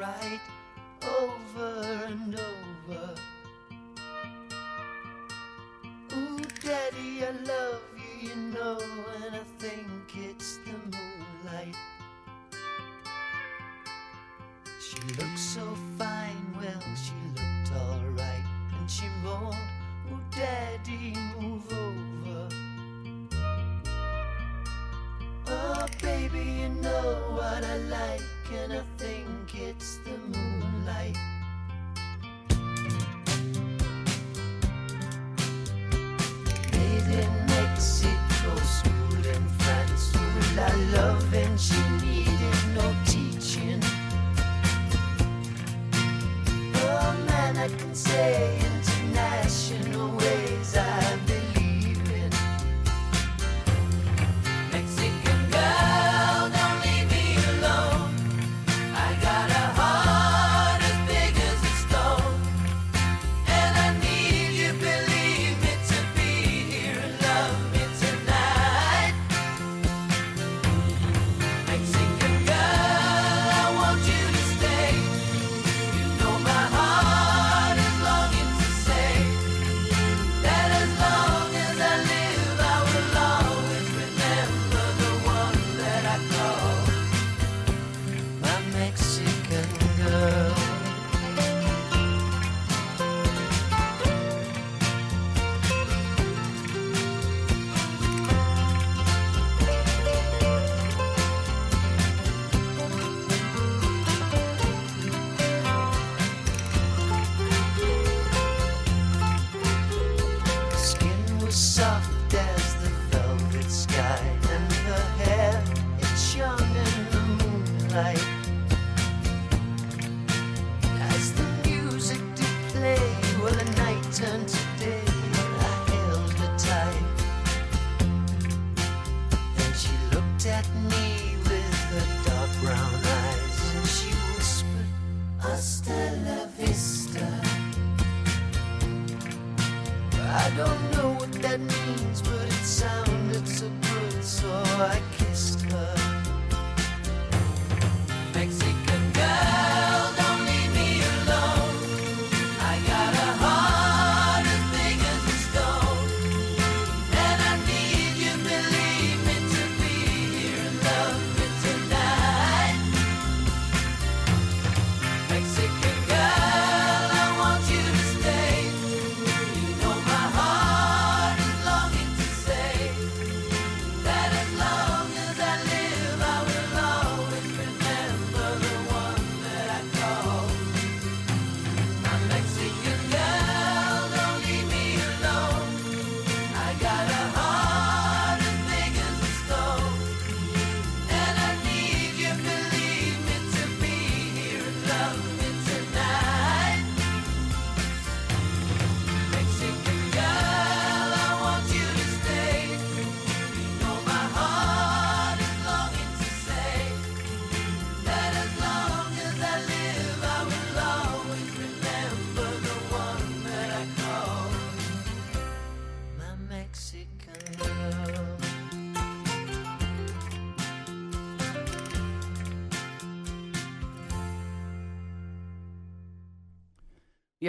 [0.00, 0.40] Cried
[1.20, 3.14] over and over.
[6.14, 8.78] Ooh, Daddy, I love you, you know,
[9.22, 11.76] and I think it's the moonlight.
[14.80, 18.46] She looked so fine, well, she looked alright,
[18.78, 19.54] and she moaned,
[20.10, 22.48] Ooh, Daddy, move over.
[25.46, 28.22] Oh, baby, you know what I like,
[28.52, 31.16] and I think it's the moonlight.
[37.10, 38.52] In Mexico,
[39.34, 40.14] in France,
[40.92, 43.80] love, and she needed no teaching.
[46.74, 50.39] Oh man, I can say international ways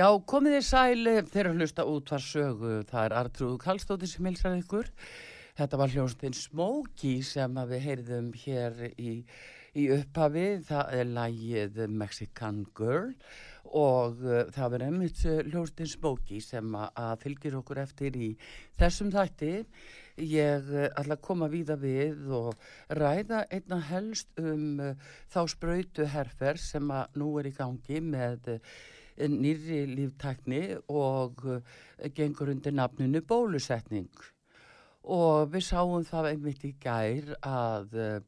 [0.02, 2.70] Já, komið þið sæl þegar að hlusta út var sögu.
[2.90, 4.88] Það er Artrúð Kallstóttir sem hilsar ykkur.
[5.60, 9.12] Þetta var hljónstinn Smóki sem við heyrðum hér í,
[9.78, 10.46] í upphafi.
[10.66, 13.12] Það er lægið Mexican Girl
[13.68, 15.22] og uh, það verður einmitt
[15.52, 18.32] hljónstinn Smóki sem að, fylgir okkur eftir í
[18.80, 19.52] þessum þætti.
[20.32, 22.58] Ég ætla að koma víða við og
[22.90, 24.82] ræða einna helst um
[25.30, 28.50] þá spröytu herfer sem að nú er í gangi með
[29.18, 31.60] nýri líftækni og uh,
[32.16, 34.26] gengur undir nafninu bólusetning
[35.04, 38.20] og við sáum það einmitt í gær að uh,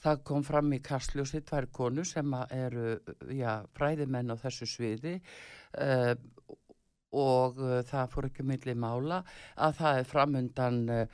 [0.00, 2.94] Það kom fram í kastljósi tvær konu sem eru
[3.36, 5.18] já, fræðimenn á þessu sviði
[5.76, 6.14] uh,
[7.20, 9.20] og uh, það fór ekki milli mála
[9.66, 11.04] að það er framundan uh,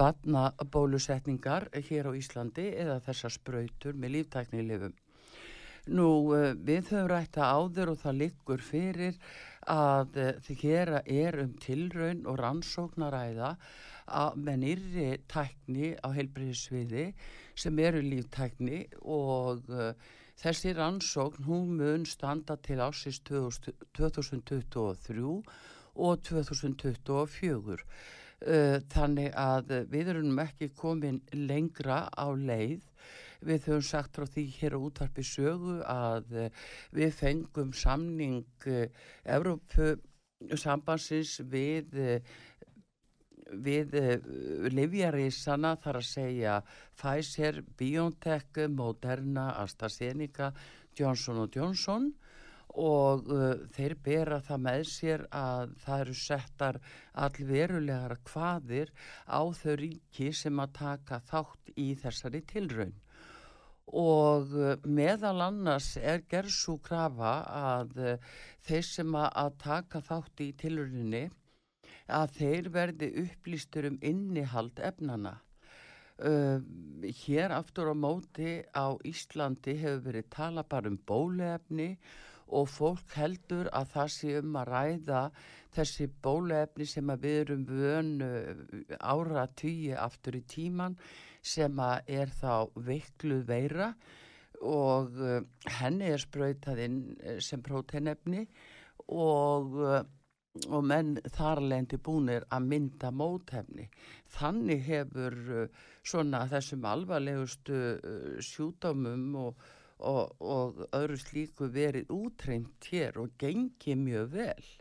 [0.00, 4.96] batnabólusetningar hér á Íslandi eða þessar sprautur með líftæknilifum.
[5.86, 9.14] Nú, uh, við höfum rætta áður og það liggur fyrir
[9.70, 13.52] að uh, hér er um tilraun og rannsóknaræða
[14.38, 17.14] með nýrri tækni á heilbreyðisviði
[17.58, 19.92] sem eru líftækni og uh,
[20.42, 25.42] þessi rannsókn hún mun standa til ásins 2023
[25.96, 27.78] og 2024.
[28.42, 32.82] Uh, Þannig að við erum ekki komin lengra á leið
[33.46, 36.62] Við höfum sagt frá því hér á útarpi sögu að eh,
[36.98, 38.88] við fengum samning uh,
[39.36, 39.92] Evrópu
[40.58, 42.64] sambansins við, uh,
[43.68, 43.94] við
[44.74, 46.56] livjarísana þar að segja
[46.98, 50.50] Pfizer, BioNTech, Moderna, AstraZeneca,
[50.98, 52.10] Johnson Johnson.
[52.82, 56.82] Og uh, þeir bera það með sér að það eru settar
[57.14, 58.90] allverulegar kvaðir
[59.30, 62.96] á þau ríki sem að taka þátt í þessari tilraun
[63.86, 68.36] og uh, meðal annars er gerð svo krafa að uh,
[68.66, 71.28] þeir sem að, taka þátt í tilurinni
[72.06, 75.38] að þeir verði upplýstur um innihald efnana.
[76.16, 76.62] Uh,
[77.04, 81.96] hér aftur á móti á Íslandi hefur verið tala bara um bóluefni
[82.46, 85.22] og fólk heldur að það sé um að ræða
[85.76, 90.96] þessi bóluefni sem við erum vön uh, ára tíu aftur í tíman
[91.46, 93.92] sem er þá veiklu veira
[94.64, 95.40] og uh,
[95.80, 98.46] henni er sprautað inn uh, sem próteinefni
[99.12, 100.00] og, uh,
[100.70, 103.88] og menn þar lendi búnir að mynda mótefni.
[104.32, 105.36] Þannig hefur
[106.06, 107.80] svona þessum alvarlegustu
[108.40, 109.66] sjúdómum og,
[110.00, 114.72] og, og öðru slíku verið útreimt hér og gengið mjög vel.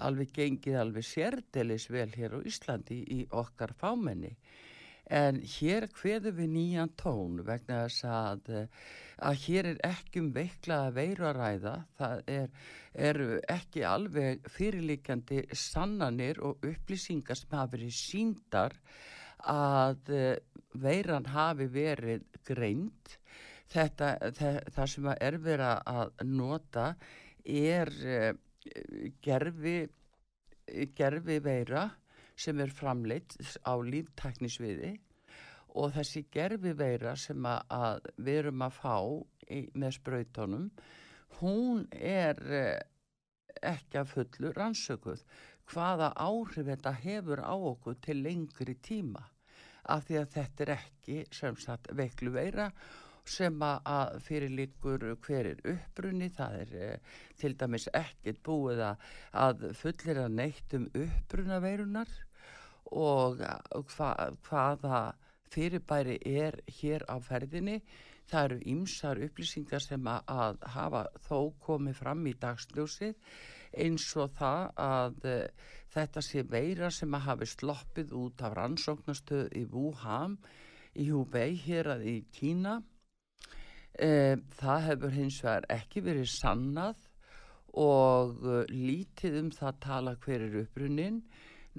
[0.00, 4.32] Alveg gengið alveg sérdelis vel hér á Íslandi í okkar fámenni.
[5.10, 8.66] En hér hveðum við nýjan tón vegna þess að, eh,
[9.26, 11.72] að hér er ekki um veiklaða veiru að ræða.
[11.98, 12.50] Það er,
[12.94, 18.78] eru ekki alveg fyrirlíkjandi sannanir og upplýsingar sem hafa verið síndar
[19.50, 20.36] að eh,
[20.78, 23.16] veiran hafi verið greind.
[23.70, 26.86] Þetta, það, það sem er verið að nota
[27.42, 28.32] er eh,
[29.26, 29.78] gerfi,
[30.94, 31.88] gerfi veira
[32.40, 33.36] sem er framleitt
[33.68, 34.94] á líftæknisviði
[35.78, 38.96] og þessi gerfi veira sem að, að við erum að fá
[39.50, 40.70] í, með sprautunum,
[41.40, 42.80] hún er eh,
[43.62, 45.22] ekki að fullu rannsökuð.
[45.70, 49.22] Hvaða áhrif þetta hefur á okkur til lengri tíma?
[49.90, 52.70] Af því að þetta er ekki sem sagt veiklu veira
[53.30, 59.68] sem að, fyrir líkur hver er upprunni, það er eh, til dæmis ekkert búið að,
[59.78, 62.10] fullir að neitt um upprunna veirunar
[62.90, 63.42] og
[63.94, 64.10] hva,
[64.46, 65.02] hvaða
[65.50, 67.80] fyrirbæri er hér á ferðinni.
[68.30, 73.16] Það eru ýmsar upplýsingar sem að, hafa þó komið fram í dagsljósið
[73.78, 75.34] eins og það að e,
[75.94, 80.38] þetta sé veira sem að hafi sloppið út af rannsóknastöð í Wuhan
[80.98, 82.80] í Hubei hér að í Kína.
[83.94, 87.06] E, það hefur hins vegar ekki verið sannað
[87.78, 91.22] og e, lítið um það tala hver er upprunnin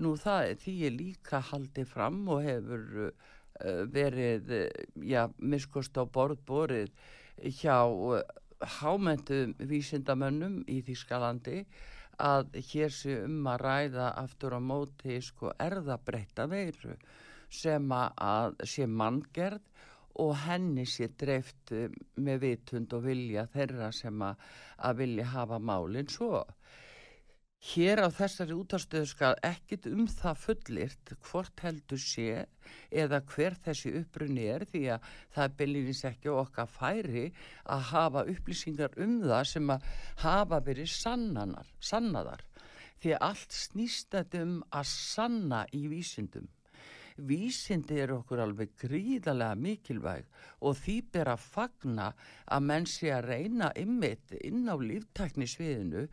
[0.01, 6.03] Nú það því ég líka haldið fram og hefur uh, verið, uh, já, miskost á
[6.05, 6.89] borðborið
[7.61, 8.21] hjá uh,
[8.79, 11.65] hámentum vísindamönnum í Þískalandi
[12.21, 16.97] að hér sé um að ræða aftur á móti sko erðabreyta veiru
[17.51, 19.63] sem að sé manngerð
[20.21, 21.71] og henni sé dreift
[22.19, 26.43] með vitund og vilja þeirra sem að vilja hafa málinn svo.
[27.61, 32.47] Hér á þessari útastöðu skal ekkit um það fullirt hvort heldur sé
[32.89, 37.27] eða hver þessi upprunni er því að það er byllinis ekki okkar færi
[37.75, 39.85] að hafa upplýsingar um það sem að
[40.23, 42.41] hafa verið sannanar, sannaðar.
[42.97, 46.49] Því að allt snýst þetta um að sanna í vísindum.
[47.27, 50.27] Vísindi eru okkur alveg gríðarlega mikilvæg
[50.65, 52.07] og því ber að fagna
[52.55, 56.05] að menn sé að reyna ymmit inn á líftæknisviðinu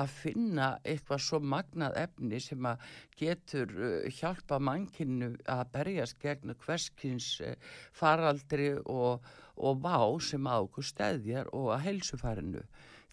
[0.00, 2.84] að finna eitthvað svo magnað efni sem að
[3.18, 7.56] getur uh, hjálpa mannkinu að berjast gegn hverskins uh,
[7.96, 9.24] faraldri og,
[9.56, 12.62] og vá sem á okkur stæðjar og að heilsufarinu.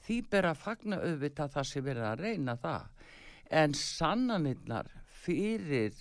[0.05, 2.85] Því ber að fagna auðvitað það sem verið að reyna það.
[3.49, 4.89] En sannanirnar
[5.23, 5.97] fyrir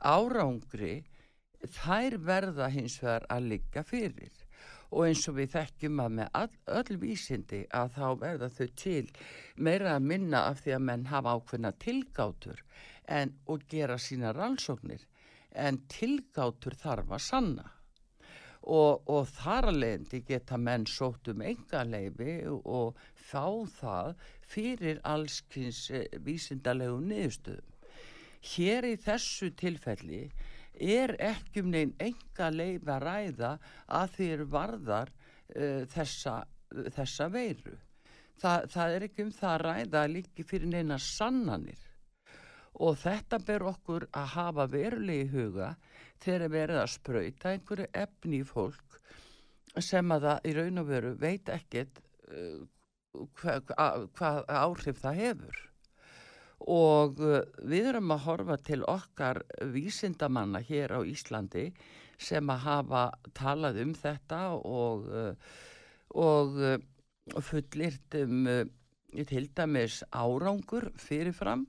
[0.00, 1.04] árangri
[1.64, 4.32] þær verða hins vegar að liggja fyrir.
[4.94, 9.06] Og eins og við þekkjum að með all, öll vísindi að þá verða þau til
[9.56, 12.62] meira að minna af því að menn hafa ákveðna tilgátur
[13.08, 15.02] en, og gera sína rannsóknir.
[15.50, 17.66] En tilgátur þarf að sanna.
[18.66, 23.46] Og, og þar að leiðandi geta menn sótt um enga leifi og fá
[23.78, 25.86] það fyrir allskins
[26.26, 27.75] vísindalegu niðurstöðum.
[28.46, 30.26] Hér í þessu tilfelli
[30.76, 33.52] er ekki um neinn enga leifi að ræða
[33.98, 36.38] að þeir varðar uh, þessa,
[36.74, 37.76] uh, þessa veiru.
[38.36, 41.84] Þa, það er ekki um það að ræða líki fyrir neina sannanir
[42.84, 45.70] og þetta ber okkur að hafa verulegi huga
[46.20, 48.98] þegar verið að sprauta einhverju efni í fólk
[49.80, 52.60] sem að það í raun og veru veit ekkert uh,
[53.40, 53.88] hvað hva,
[54.18, 54.30] hva
[54.66, 55.62] áhrif það hefur
[56.64, 59.42] og uh, við erum að horfa til okkar
[59.74, 61.68] vísindamanna hér á Íslandi
[62.16, 63.04] sem að hafa
[63.36, 65.32] talað um þetta og, uh,
[66.16, 66.76] og uh,
[67.44, 68.46] fullirt um
[69.24, 71.66] til dæmis árangur fyrirfram.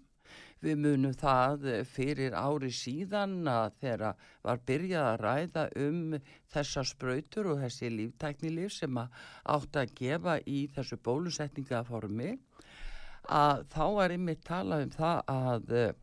[0.60, 4.10] Við munum það fyrir ári síðan að þeirra
[4.44, 6.16] var byrjað að ræða um
[6.54, 12.34] þessar spröytur og þessi líftæknilif sem átt að gefa í þessu bólusetningaformi
[13.34, 15.96] að þá er einmitt talað um það að eh,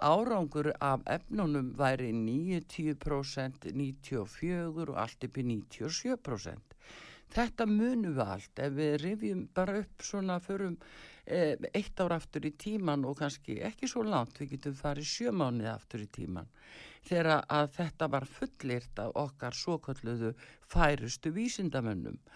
[0.00, 6.76] árangur af efnunum væri 90%, 94% og allt í 97%.
[7.30, 10.78] Þetta munum við allt ef við rifjum bara upp svona förum
[11.26, 15.70] eh, eitt ár aftur í tíman og kannski ekki svo langt, við getum farið sjömánuði
[15.70, 16.50] aftur í tíman
[17.06, 20.34] þegar að þetta var fullirt af okkar svokölluðu
[20.68, 22.28] færustu vísindamönnum og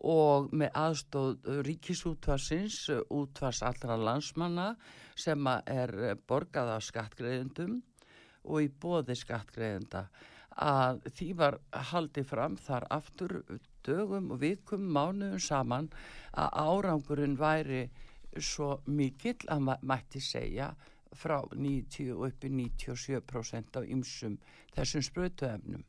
[0.00, 4.74] með aðstóð ríkisútvarsins, útvars allra landsmanna
[5.18, 7.80] sem er borgað af skattgreðendum
[8.44, 10.06] og í bóði skattgreðenda
[10.60, 11.58] að því var
[11.90, 13.34] haldið fram þar aftur
[13.86, 15.90] dögum og vikum mánuðum saman
[16.32, 17.84] að árangurinn væri
[18.36, 20.70] svo mikill að ma mætti segja
[21.16, 24.36] frá 90 og uppi 97% á ymsum
[24.76, 25.82] þessum sprötuefnum.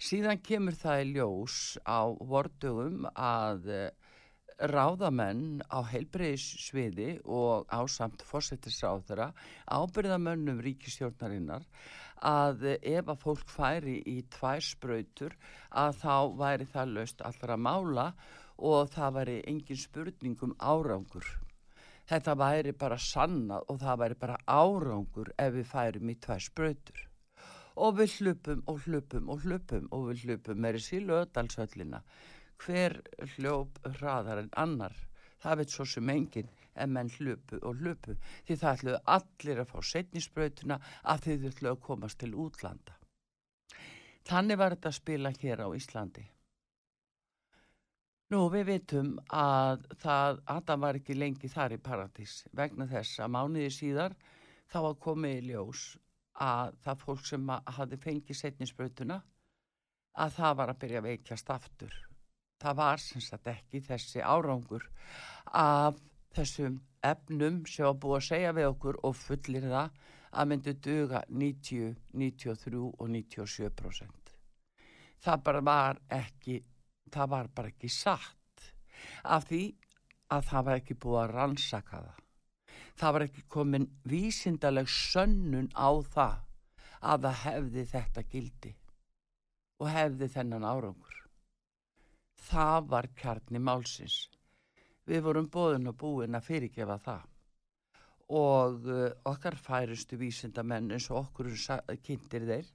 [0.00, 1.54] Síðan kemur það í ljós
[1.84, 3.90] á vordugum að eh,
[4.72, 9.26] ráðamenn á heilbreyðssviði og ásamt fórsettisráðara
[9.68, 11.66] ábyrðamönnum ríkistjórnarinnar
[12.30, 15.36] að ef að fólk færi í tvær spröytur
[15.84, 18.08] að þá væri það löst allra mála
[18.56, 21.28] og það væri engin spurning um árangur.
[22.08, 27.09] Þetta væri bara sannað og það væri bara árangur ef við færum í tvær spröytur.
[27.80, 32.02] Og við hlupum og hlupum og hlupum og við hlupum meiri sílu öðalsöllina.
[32.60, 32.98] Hver
[33.36, 34.96] hljóp hraðar en annar?
[35.40, 38.16] Það veit svo sem enginn en menn hlupu og hlupu
[38.48, 40.80] því það ætluðu allir að fá setnisbrautuna
[41.12, 42.96] að þið ætluðu að komast til útlanda.
[44.28, 46.26] Þannig var þetta að spila hér á Íslandi.
[48.30, 53.32] Nú við vitum að það, Adam var ekki lengi þar í paradís vegna þess að
[53.34, 54.14] mánuði síðar
[54.70, 55.88] þá var komið í ljós
[56.40, 59.18] að það fólk sem hafði fengið setnisbrautuna
[60.20, 61.96] að það var að byrja að veikjast aftur.
[62.60, 64.86] Það var sem sagt ekki þessi árangur
[65.56, 66.00] af
[66.36, 71.22] þessum efnum sem var búið að segja við okkur og fullir það að myndi duga
[71.28, 74.34] 90, 93 og 97%.
[75.20, 76.60] Það bara var ekki,
[77.12, 78.66] það var bara ekki satt
[79.24, 79.64] af því
[80.30, 82.20] að það var ekki búið að rannsaka það.
[83.00, 86.42] Það var ekki komin vísindaleg sönnun á það
[87.00, 88.72] að það hefði þetta gildi
[89.80, 91.16] og hefði þennan árangur.
[92.50, 94.18] Það var kjarni málsins.
[95.08, 97.24] Við vorum bóðin og búin að fyrirgefa það.
[98.36, 101.48] Og uh, okkar færustu vísindamenn eins og okkur
[102.04, 102.68] kynntir þeir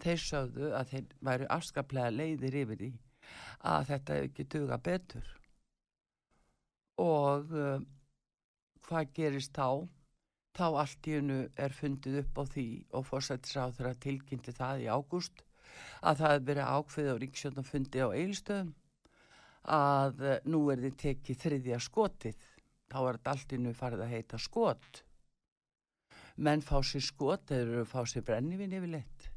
[0.00, 2.90] þeir sögðu að þeir væri afskaplega leiðir yfir því
[3.72, 5.32] að þetta ekki duga betur.
[7.00, 7.80] Og uh,
[8.90, 9.86] hvað gerist þá
[10.58, 12.66] þá allt í hennu er fundið upp á því
[12.98, 15.44] og fórsættisáður að tilkynnti það í ágúst
[16.02, 18.72] að það hefði verið ákveð á ríksjónum fundi á eilstöðum
[19.70, 22.46] að eh, nú er þið tekið þriðja skotið.
[22.90, 25.02] Þá er þetta allt innu farið að heita skot.
[26.40, 29.28] Menn fá sér skot eða fá sér brennivinn yfirleitt.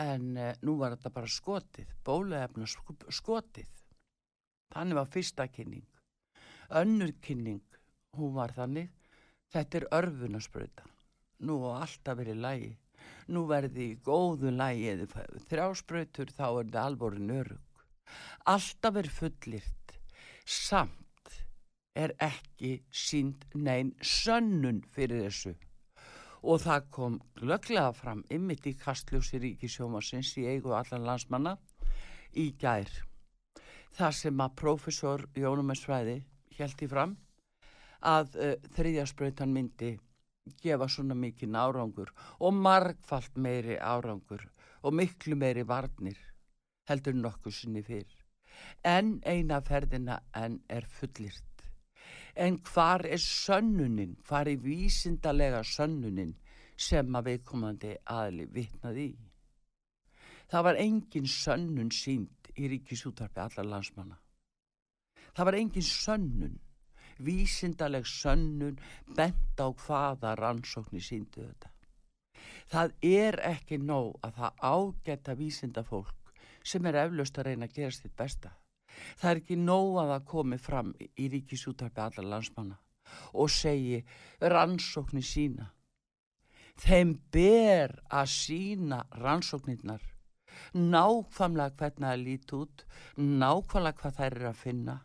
[0.00, 3.70] En eh, nú var þetta bara skotið bólaefna skotið.
[4.74, 5.86] Þannig var fyrsta kynning.
[6.76, 7.69] Önnur kynning
[8.18, 8.90] hún var þannig.
[9.50, 10.86] Þetta er örfunaspröta
[11.46, 12.70] nú á alltaf verið lægi
[13.32, 17.70] nú verði í góðu lægi eða þrjásprötur þá er þetta alvorin örug
[18.52, 19.94] alltaf er fullirt
[20.44, 21.00] samt
[21.98, 25.54] er ekki sínd neinn sönnun fyrir þessu.
[26.40, 31.56] Og það kom glögglega fram ymmit í kastljósi ríkisjómasins í eigu allan landsmanna
[32.32, 32.88] í gær.
[33.96, 36.20] Það sem að prófessor Jónumessfræði
[36.56, 37.16] held í fram
[38.00, 39.96] að uh, þriðjasprautan myndi
[40.62, 44.46] gefa svona mikið árangur og margfalt meiri árangur
[44.82, 46.18] og miklu meiri varnir
[46.88, 48.10] heldur nokkuð sinni fyrr.
[48.84, 51.44] En eina ferðina en er fullirt.
[52.34, 56.34] En hvar er sönnunin, hvar er vísindalega sönnunin
[56.76, 59.18] sem að viðkomandi aðli vitnaði í?
[60.50, 64.16] Það var engin sönnun sínd í ríkisútvarpi allar landsmanna.
[65.36, 66.56] Það var engin sönnun,
[67.24, 68.78] vísindaleg sönnun
[69.16, 71.70] bent á hvaða rannsóknir síndu þetta.
[72.70, 76.34] Það er ekki nóg að það ágæta vísindafólk
[76.64, 78.52] sem er eflaust að reyna að gera sitt besta.
[79.18, 82.78] Það er ekki nóg að það komi fram í ríkisútvarpi allar landsmanna
[83.34, 84.00] og segi
[84.40, 85.70] rannsóknir sína.
[86.80, 90.06] Þeim ber að sína rannsóknirnar
[90.74, 92.84] nákvæmlega hvernig það lít út,
[93.16, 94.96] nákvæmlega hvað þær eru að finna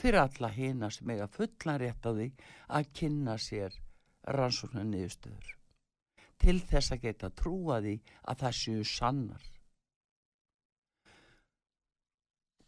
[0.00, 2.30] fyrir alla hina sem eiga fullan rétt á því
[2.78, 3.76] að kynna sér
[4.36, 5.52] rannsóknar niðurstöður
[6.42, 7.94] til þess að geta trúa því
[8.28, 9.44] að það séu sannar.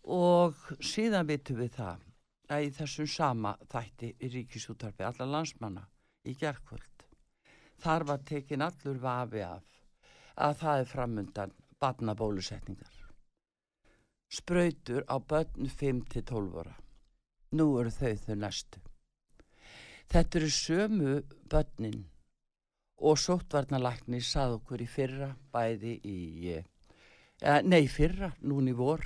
[0.08, 2.06] Og síðan vitum við það
[2.48, 5.84] að í þessum sama þætti í ríkisútarfi allar landsmanna
[6.24, 7.04] í gerkvöld
[7.82, 9.66] þar var tekin allur vafi af
[10.46, 12.94] að það er framundan badnabólusetningar.
[14.28, 16.74] Sprautur á börn 5-12 ára.
[17.56, 18.80] Nú eru þau þau næstu.
[20.12, 21.12] Þetta eru sömu
[21.48, 22.02] börnin
[22.98, 26.18] og sóttvarnalækni sað okkur í fyrra, bæði í,
[26.52, 29.04] eh, nei fyrra, núni vor,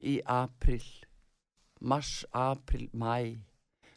[0.00, 0.84] í april,
[1.80, 3.36] mars, april, mæ.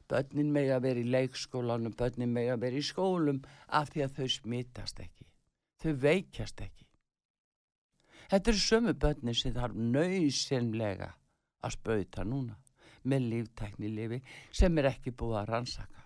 [0.07, 4.99] Börnin mega verið í leikskólanum, börnin mega verið í skólum af því að þau smitast
[4.99, 5.27] ekki.
[5.79, 6.87] Þau veikjast ekki.
[8.31, 11.13] Þetta eru sömu börnin sem þarf nöysinlega
[11.63, 12.60] að spauta núna
[13.03, 14.19] með líftækni lifi
[14.53, 16.05] sem er ekki búið að rannsaka.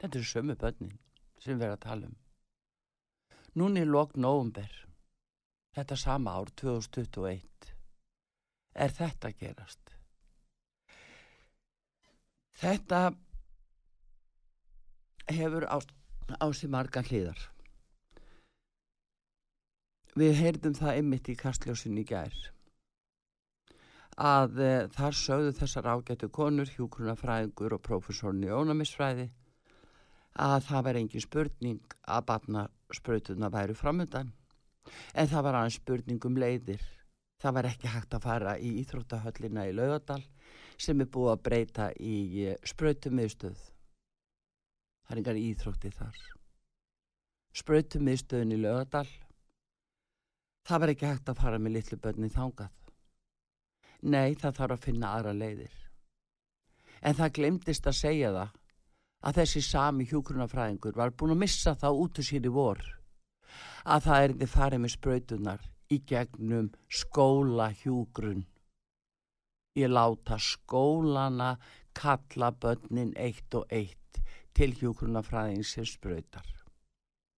[0.00, 0.98] Þetta eru sömu börnin
[1.38, 2.16] sem við erum að tala um.
[3.60, 4.72] Núna í lok nóvumber,
[5.76, 7.72] þetta sama ár 2021,
[8.72, 9.92] er þetta gerast.
[12.62, 13.02] Þetta
[15.28, 15.76] hefur á,
[16.40, 17.38] á sér marga hliðar.
[20.16, 22.34] Við heyrðum það einmitt í kastljósin í gær
[24.20, 29.30] að e, þar sögðu þessar ágættu konur, hjúkrunafræðingur og prófessorni í ónæmisfræði
[30.40, 34.32] að það var engin spurning að batna sprautuna væri framöndan
[35.14, 36.82] en það var aðeins spurning um leiðir.
[37.42, 40.22] Það var ekki hægt að fara í Íþróttahöllina í Laugadal
[40.78, 43.58] sem er búið að breyta í sprautumiðstöð.
[45.02, 46.20] Það er engar íþrótti þar.
[47.58, 49.08] Sprautumiðstöðin í Laugadal.
[50.62, 52.81] Það var ekki hægt að fara með litlu börni þangað.
[54.02, 55.74] Nei, það þarf að finna aðra leiðir.
[57.02, 58.56] En það glemdist að segja það
[59.22, 62.82] að þessi sami hjúkrunafræðingur var búin að missa það út úr síri vor
[63.82, 68.44] að það er þið farið með sprautunar í gegnum skóla hjúgrun.
[69.78, 71.56] Ég láta skólana
[71.96, 74.20] kalla börnin eitt og eitt
[74.56, 76.46] til hjúkrunafræðing sem sprautar.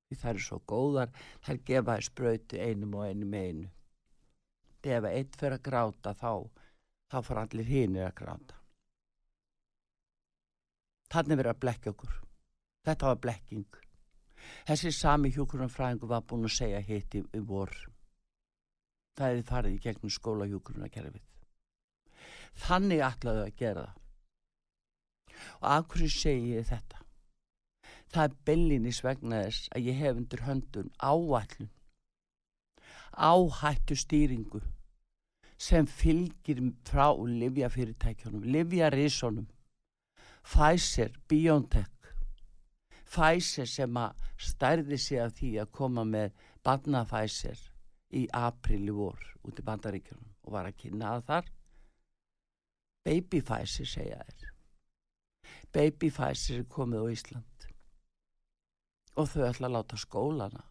[0.08, 3.68] Því það eru svo góðar, þær gefa þér sprautu einum og einum einu.
[4.84, 6.32] Þegar ef eitt fyrir að gráta þá,
[7.08, 8.58] þá fara allir hinir að gráta.
[11.14, 12.16] Þannig verið að blekja okkur.
[12.84, 13.78] Þetta var blekking.
[14.68, 17.72] Þessi sami hjúkrunafræðingu var búin að segja hitt í, í vor.
[19.16, 21.24] Það hefði farið í gegnum skóla hjúkrunakerfið.
[22.66, 24.02] Þannig ætlaðu að gera það.
[25.62, 27.00] Og af hverju segi ég þetta?
[28.12, 31.72] Það er bellinis vegna þess að ég hef undir höndun áætlun,
[33.14, 34.60] áhættu stýringu
[35.56, 39.46] sem fylgir frá livjafyrirtækjunum, livjarísonum,
[40.44, 42.10] Pfizer, BioNTech,
[43.08, 46.34] Pfizer sem að stærði sig af því að koma með
[46.66, 47.60] barna Pfizer
[48.12, 51.48] í april í vor út í bandaríkjunum og var að kynna það þar.
[53.04, 54.52] Baby Pfizer segja þér.
[55.72, 57.68] Baby Pfizer er komið á Ísland
[59.14, 60.64] og þau ætla að láta skólana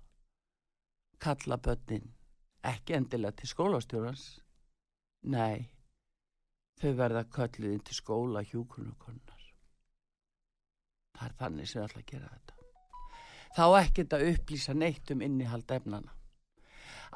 [1.24, 2.10] kalla börnin
[2.68, 4.24] ekki endilega til skólastjórans
[5.24, 5.70] nei
[6.82, 9.46] þau verða kölluð inn til skóla hjúkunukonnar
[11.14, 12.58] það er þannig sem að gera þetta.
[13.54, 16.16] Þá ekkert að upplýsa neitt um innihald efnana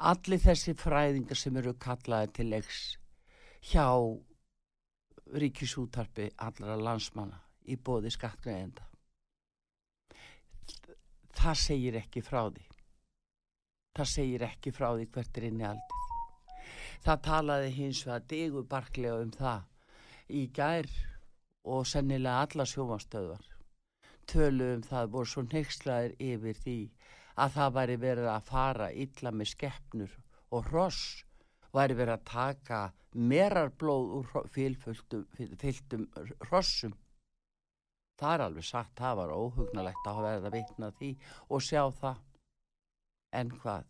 [0.08, 2.82] allir þessi fræðingar sem eru kallaði til leiks
[3.72, 3.88] hjá
[5.34, 8.86] ríkisútarpi allara landsmanna í bóði skattgreðenda
[11.38, 12.64] það segir ekki frá því.
[13.98, 16.17] Það segir ekki frá því hvert er inni aldrei
[17.04, 20.88] Það talaði hins vegar digubarklega um það í gær
[21.68, 23.44] og sennilega alla sjómanstöðvar.
[24.28, 26.78] Tölu um það voru svo neykslaðir yfir því
[27.38, 30.16] að það væri verið að fara illa með skeppnur
[30.52, 31.24] og hross
[31.76, 32.80] væri verið að taka
[33.14, 35.26] merarblóð úr hro- fylfylltum,
[35.60, 36.06] fylltum
[36.48, 36.96] hrossum.
[38.18, 41.12] Það er alveg sagt, það var óhugnalegt að verða vitna því
[41.48, 42.24] og sjá það.
[43.38, 43.86] En hvað?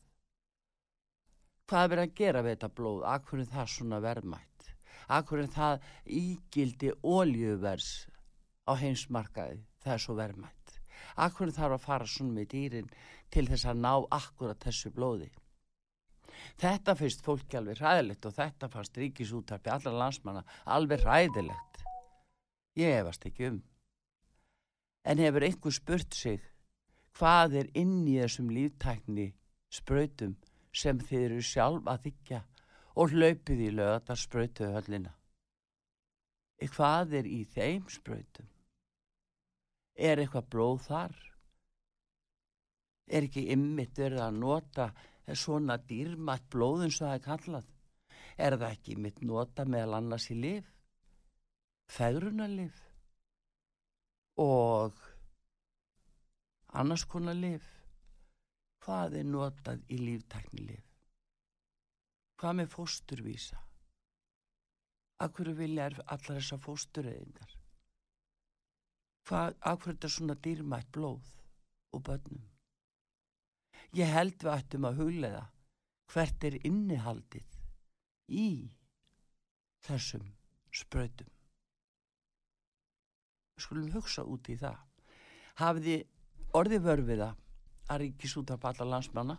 [1.68, 3.00] Hvað er verið að gera við þetta blóð?
[3.12, 4.68] Akkur er það svona verðmætt?
[5.12, 5.83] Akkur er það
[6.18, 7.88] ígildi oljuvers
[8.64, 9.59] á heimsmarkaði?
[9.85, 10.78] Það er svo verðmætt.
[11.26, 12.88] Akkur þarf að fara svona með dýrin
[13.28, 15.28] til þess að ná akkurat þessu blóði?
[16.57, 21.85] Þetta finnst fólki alveg hræðilegt og þetta fannst ríkisútarpi allar landsmanna alveg hræðilegt.
[22.81, 23.62] Ég efast ekki um.
[25.04, 26.40] En hefur einhver spurt sig
[27.18, 29.35] hvað er inn í þessum líftækni
[29.68, 30.38] sprautum
[30.72, 32.42] sem þið eru sjálf að þykja
[32.98, 35.12] og hlaupið í lögatar sprautu höllina.
[36.59, 38.48] Hvað er í þeim sprautum?
[39.94, 41.14] Er eitthvað blóð þar?
[43.09, 44.88] Er ekki ymmit verið að nota
[45.38, 47.70] svona dýrmætt blóð eins og það er kallað?
[48.38, 50.68] Er það ekki ymmit nota meðal annars í lif?
[51.94, 52.83] Fegrunarlif?
[54.42, 54.98] Og
[56.74, 57.77] annars konar lif?
[58.88, 60.85] Hvað er notað í líftækni lif?
[62.40, 63.59] Hvað með fósturvísa?
[65.20, 67.51] Akkur vilja er allar þessar fóstureyðingar?
[69.29, 71.27] Akkur er þetta svona dýrmætt blóð
[71.92, 72.46] og börnum?
[73.92, 75.42] Ég held við ættum að huglega
[76.14, 77.59] hvert er innihaldið
[78.40, 78.46] í
[79.85, 80.24] þessum
[80.72, 81.29] sprautum.
[83.53, 84.81] Við skulum hugsa út í það.
[85.61, 87.31] Hafið þið orðið vörfiða
[87.88, 89.38] að ríkisútarp allar landsmanna?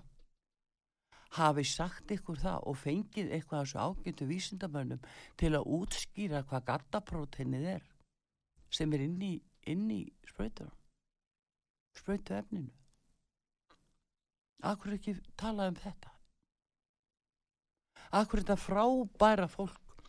[1.37, 5.03] Hafið sagt ykkur það og fengið eitthvað þessu ágættu vísindamönnum
[5.37, 7.85] til að útskýra hvað gattapróteinið er
[8.73, 9.33] sem er inn í,
[9.69, 10.73] í sprautunum,
[11.97, 12.73] sprautu efninu.
[14.65, 16.15] Akkur ekki tala um þetta?
[18.19, 20.03] Akkur þetta frábæra fólk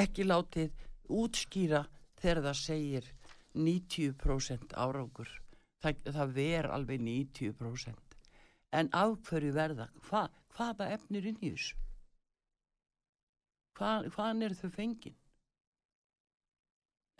[0.00, 0.72] ekki látið
[1.12, 1.84] útskýra
[2.22, 3.12] þegar það segir
[3.52, 5.41] 90% árangur.
[5.82, 8.18] Það, það ver alveg 90%.
[8.72, 9.88] En af hverju verða?
[10.08, 11.78] Hva, hvaða efnir inn í þessu?
[13.76, 15.16] Hva, hvaðan eru þau fengin?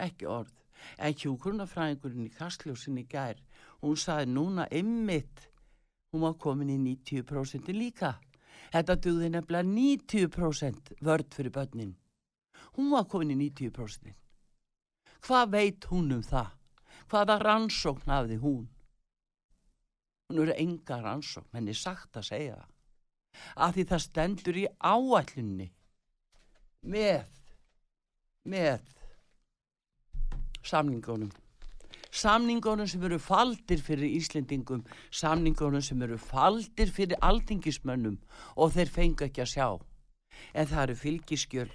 [0.02, 0.54] Ekki orð.
[0.98, 3.38] En hjúkurunafræðingurinn í kastljósinni gær,
[3.82, 5.48] hún saði núna ymmit
[6.12, 8.16] hún var komin í 90% líka.
[8.72, 11.94] Þetta dugði nefnilega 90% vörd fyrir börnin.
[12.76, 14.12] Hún var komin í 90%.
[15.22, 16.50] Hvað veit hún um það?
[17.10, 18.64] Hvaða rannsókn hafði hún?
[20.30, 22.70] Hún eru enga rannsókn, henni sagt að segja það.
[23.64, 25.68] Af því það stendur í áætlunni
[26.82, 27.24] með,
[28.44, 28.90] með
[30.62, 31.32] samningunum
[32.12, 38.18] samningunum sem eru faldir fyrir Íslendingum, samningunum sem eru faldir fyrir aldingismönnum
[38.56, 39.68] og þeir fengu ekki að sjá.
[40.52, 41.70] En það eru fylgiskjöl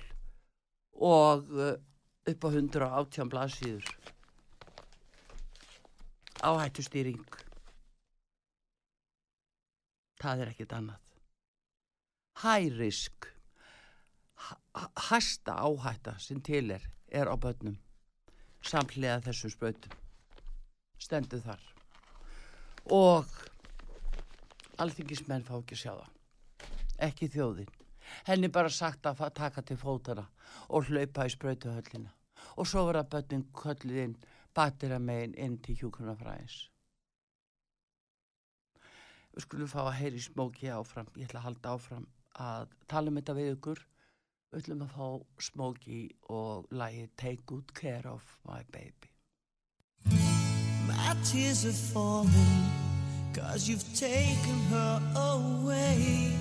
[1.08, 1.74] og uh,
[2.30, 3.90] upp á 118 blaðsíður.
[6.46, 7.40] Áhættustýring.
[10.22, 11.02] Það er ekkit annað.
[12.44, 13.32] Hærisk.
[15.10, 17.78] Hæsta áhætta sem til er, er á börnum
[18.66, 19.98] samhliða þessum sprautum
[21.02, 21.64] stendur þar
[22.98, 23.34] og
[24.82, 27.74] alþingismenn fá ekki að sjá það ekki þjóðin
[28.30, 30.26] henni bara sagt að taka til fótana
[30.68, 32.14] og hlaupa í sprautuhöllina
[32.58, 34.18] og svo verða börnin köllið inn
[34.58, 36.58] batira megin inn til hjúkunarfræðis
[39.38, 41.10] við skulum fá að heyri smóki áfram.
[41.14, 42.08] Ég ætla að halda áfram
[42.42, 43.84] að tala um þetta við ykkur.
[44.50, 45.10] Við ætlum að fá
[45.50, 46.00] smóki
[46.34, 49.14] og lagi Take Good Care of My Baby.
[50.88, 52.66] My tears are falling
[53.36, 56.34] Cause you've taken her away.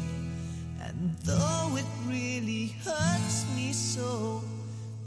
[0.81, 4.41] And though it really hurts me so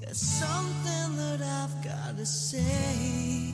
[0.10, 3.54] There's something that I've gotta say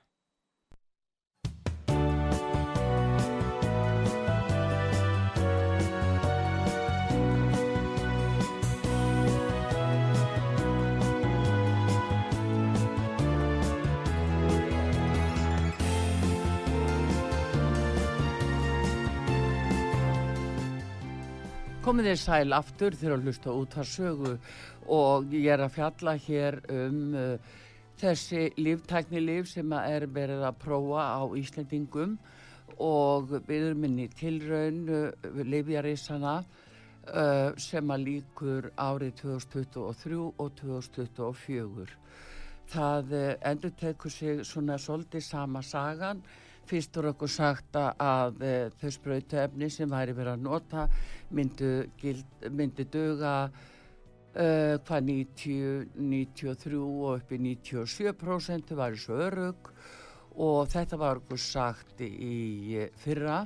[21.81, 24.31] Komið þér sæl aftur þegar að hlusta út að sögu
[24.93, 27.55] og ég er að fjalla hér um uh,
[27.97, 32.13] þessi líftækni líf sem er verið að prófa á Íslendingum
[32.77, 40.53] og við erum inn í tilraun uh, lifjarísana uh, sem að líkur árið 2023 og
[40.61, 41.97] 2024.
[42.75, 46.21] Það uh, endur tekur sig svona svolítið sama sagan
[46.69, 50.87] Fyrst voru okkur sagt að, e, þau sprautuefni sem væri verið að nota
[51.35, 59.19] myndu, gild, myndi duga uh, hvað 90, 93 og upp í 97% þau væri svo
[59.27, 59.71] örug
[60.41, 63.41] og þetta var okkur sagt í e, fyrra.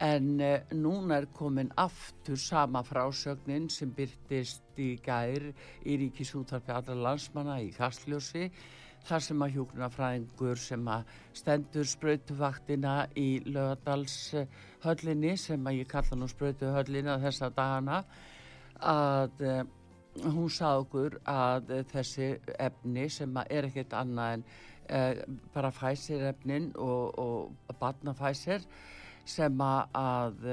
[0.00, 5.50] En e, núna er komin aftur sama frásögnin sem byrtist í gær
[5.84, 8.50] í ríkisúttarpi allra landsmanna í Kastljósi
[9.06, 16.28] þar sem að hjúknarfræðingur sem að stendur sprautuvaktina í lögadalshöllinni sem að ég kalla nú
[16.30, 18.00] sprautuhöllina þessa dagana
[18.80, 19.60] að uh,
[20.26, 24.44] hún sað okkur að uh, þessi efni sem að er ekkert annað en
[24.90, 28.66] uh, bara fæsir efnin og, og batnafæsir
[29.26, 30.44] sem að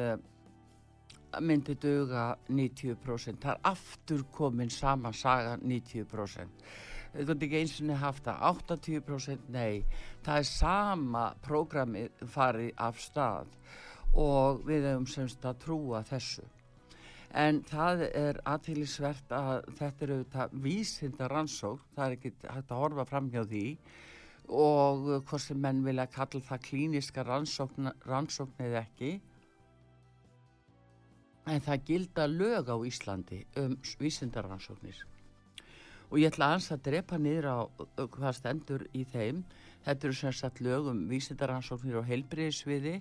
[1.42, 7.94] myndi duga 90% það er aftur komin sama saga 90% þau gott ekki eins og
[8.02, 8.42] haft það.
[8.50, 9.84] 80% nei.
[10.26, 13.54] Það er sama prógrami farið af stað
[14.14, 16.46] og við hefum semst að trúa þessu.
[17.34, 22.82] En það er aðtýlisvert að þetta eru þetta vísinda rannsók það er ekki hægt að
[22.84, 23.68] horfa fram hjá því.
[24.54, 29.16] Og hvort sem menn vilja kalla það klíniska rannsókn, rannsókn eða ekki.
[31.50, 35.02] En það gilda lög á Íslandi um vísindarannsóknir
[36.14, 39.40] og ég ætla aðeins að drepa niður á uh, hvað stendur í þeim.
[39.84, 43.00] Þetta eru sem sagt lög um vísindaransóknir og heilbriðisviði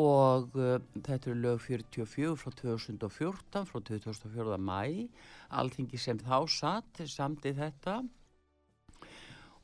[0.00, 4.56] og uh, þetta eru lög 44 frá 2014 frá 2004.
[4.56, 4.80] mæ
[5.60, 8.00] alltingi sem þá satt samti þetta.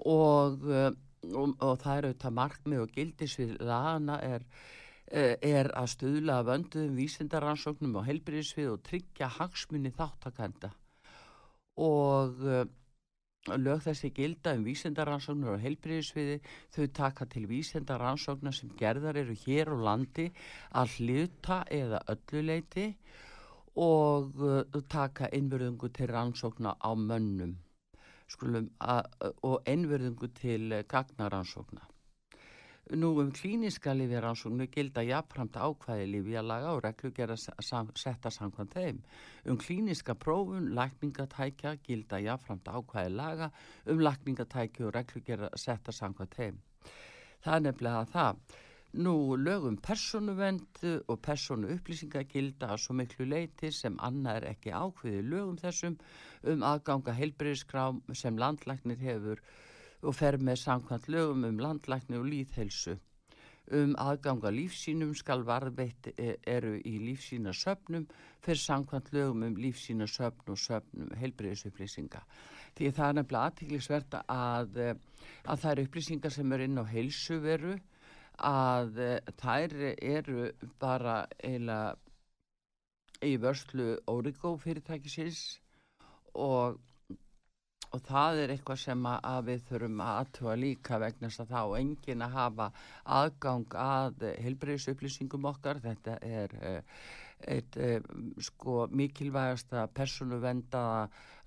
[0.05, 0.93] Og, uh,
[1.33, 7.01] og, og það eru þetta markmið og gildisvið lagana er uh, er að stuðla vönduðum
[7.01, 10.77] vísindaransóknum og heilbriðisvið og tryggja hagsmunni þáttakenda
[11.77, 12.65] og uh,
[13.55, 16.39] lög þessi gilda um vísindaransóknur og heilbriðisviði
[16.75, 20.31] þau taka til vísindaransóknar sem gerðar eru hér á landi
[20.75, 22.89] að hluta eða ölluleiti
[23.77, 27.57] og uh, taka innverðungu til rannsókna á mönnum.
[28.27, 28.73] Skulum,
[29.47, 31.87] og innverðungu til uh, gagnaransókna
[32.95, 39.01] Nú um klíniska lífjaransóknu gilda jafnframt ákvæði lífjalaga og reglugjara setta samkvæmt þeim.
[39.51, 43.51] Um klíniska prófun, lækningatækja gilda jafnframt ákvæði laga
[43.91, 46.63] um lækningatækja og reglugjara setta samkvæmt þeim.
[47.43, 48.39] Það er nefnilega það.
[48.95, 54.71] Nú lögum persónuvend og persónu upplýsinga gilda að svo miklu leiti sem annað er ekki
[54.71, 55.99] ákveði lögum þessum
[56.47, 59.43] um aðganga heilbreyðiskrám sem landlæknir hefur
[60.07, 62.97] og fer með samkvæmt lögum um landlækni og líðhelsu.
[63.75, 66.13] Um aðganga lífsínum skal varðveitt
[66.47, 68.05] eru í lífsína söpnum
[68.45, 72.23] fyrir samkvæmt lögum um lífsína söpn og söpnum heilbreyðisupplýsinga.
[72.79, 74.81] Því það er nefnilega aðtiklisverta að,
[75.51, 77.77] að það eru upplýsingar sem eru inn á heilsuveru
[78.47, 79.01] að
[79.41, 81.97] þær eru bara eiginlega
[83.25, 85.57] í vörslu Origo fyrirtækisins
[86.35, 86.79] og
[87.97, 91.61] og það er eitthvað sem að við þurfum að aðtúa líka vegna þess að þá
[91.81, 92.67] engin að hafa
[93.19, 95.81] aðgang að heilbreyðsupplýsingum okkar.
[95.85, 96.99] Þetta er uh,
[97.57, 97.97] eitt uh,
[98.49, 101.07] sko mikilvægasta persónuvendaða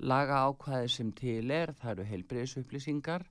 [0.10, 3.28] laga ákvæði sem til er, það eru heilbreyðsupplýsingar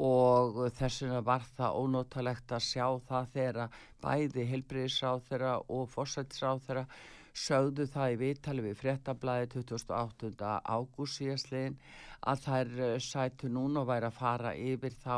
[0.00, 6.62] og þess vegna var það ónótalegt að sjá það þegar bæði heilbreyðsráð þeirra og fórsættisráð
[6.68, 6.84] þeirra
[7.40, 10.30] sögðu það í viðtali við fréttablaði 28.
[10.76, 11.78] ágúst síðastliðin
[12.30, 15.16] að þær sætu núna og væri að fara yfir þá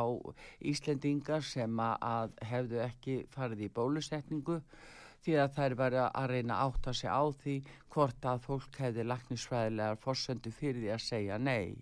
[0.72, 4.61] Íslendingar sem að hefðu ekki farið í bólusetningu
[5.22, 7.56] því að þær væri að reyna að átta sig á því
[7.92, 11.76] hvort að fólk hefði laknisfræðilegar forsöndu fyrir því að segja nei.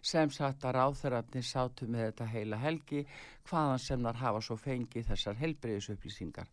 [0.00, 3.02] Sem sagt að ráþurarnir sátu með þetta heila helgi
[3.48, 6.48] hvaðan sem þar hafa svo fengið þessar helbriðisupplýsingar.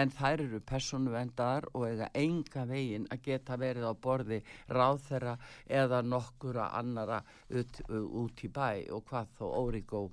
[0.00, 5.36] En þær eru persónuvendaðar og eiga enga vegin að geta verið á borði ráþurra
[5.82, 10.06] eða nokkura annara út, út í bæ og hvað þó órigó.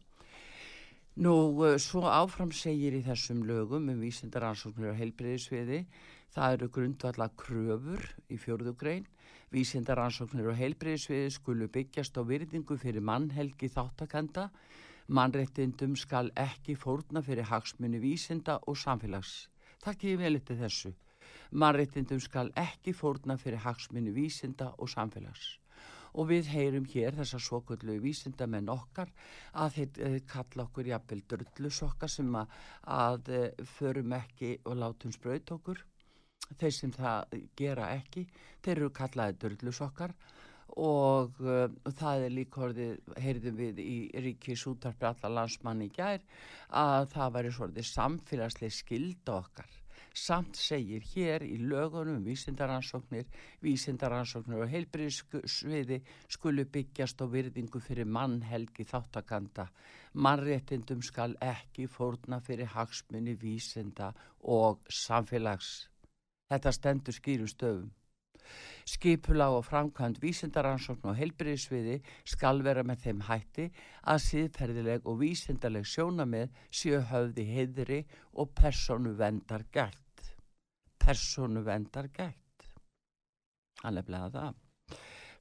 [1.16, 5.86] Nú, eh, svo áfram segir í þessum lögum um vísindaransóknir og heilbreyðisviði,
[6.34, 8.02] það eru grundvalla kröfur
[8.34, 9.06] í fjórðu grein,
[9.54, 14.50] vísindaransóknir og heilbreyðisviði skulu byggjast á virðingu fyrir mannhelgi þáttakenda,
[15.08, 19.50] mannréttindum skal ekki fórna fyrir hagsmunni vísinda og samfélags.
[19.86, 20.96] Takk ég vel eftir þessu.
[21.54, 25.60] Mannréttindum skal ekki fórna fyrir hagsmunni vísinda og samfélags
[26.14, 29.12] og við heyrum hér þessar svoköllu vísindamenn okkar
[29.54, 32.56] að þeir eh, kalla okkur jafnvel drullusokkar sem að,
[32.98, 35.84] að eh, förum ekki og látum spraut okkur.
[36.60, 38.28] Þeir sem það gera ekki,
[38.62, 40.14] þeir eru kallaði drullusokkar
[40.80, 41.68] og uh,
[42.00, 46.24] það er líka orðið, heyrðum við í ríkis útarpi allar landsmann í gær
[46.74, 49.83] að það væri svolítið samfélagslega skilda okkar
[50.14, 53.26] samt segir hér í lögunum um vísindaransóknir,
[53.66, 56.00] vísindaransóknir og heilbriðsviði
[56.30, 59.68] skulu byggjast á virðingu fyrir mannhelgi þáttakanda.
[60.14, 65.90] Mannréttindum skal ekki fórna fyrir hagsmunni vísinda og samfélags.
[66.54, 67.90] Þetta stendur skýrum stöfum.
[68.90, 72.00] Skipulag og framkvæmt vísindaransókn og heilbriðsviði
[72.34, 73.68] skal vera með þeim hætti
[74.14, 78.00] að síðferðileg og vísindaleg sjónamið séu höfði heiðri
[78.34, 80.34] og personu vendar gætt.
[81.00, 82.70] Personu vendar gætt.
[83.84, 84.60] Hann er bleið það.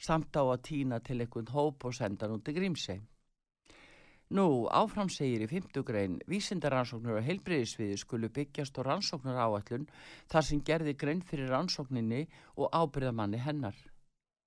[0.03, 2.99] Samt á að týna til einhvern hóp og senda hann út í grímsei.
[4.33, 9.85] Nú, áfram segir í 50 grein, vísindaransóknur og heilbreyðisviði skulu byggjast og rannsóknar áallun
[10.33, 12.22] þar sem gerði grein fyrir rannsókninni
[12.57, 13.76] og ábyrðamanni hennar.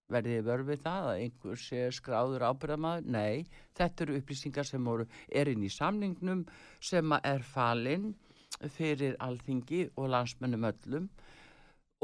[0.10, 3.14] Verðið vörfið það að einhver sé skráður ábyrðamaður?
[3.14, 3.46] Nei,
[3.78, 6.46] þetta eru upplýsingar sem voru erinn í samningnum
[6.82, 8.16] sem er falinn
[8.74, 11.10] fyrir alþingi og landsmönnum öllum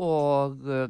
[0.05, 0.85] og uh,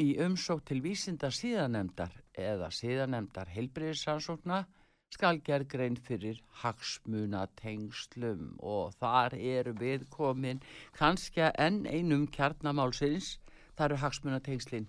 [0.00, 4.64] í umsók til vísinda síðanemdar eða síðanemdar heilbreyðisansókna
[5.12, 10.62] skal gerð grein fyrir hagsmuna tengslum og þar eru við komin
[10.96, 13.36] kannski enn einum kjarnamálsins,
[13.76, 14.88] það eru hagsmuna tengslinn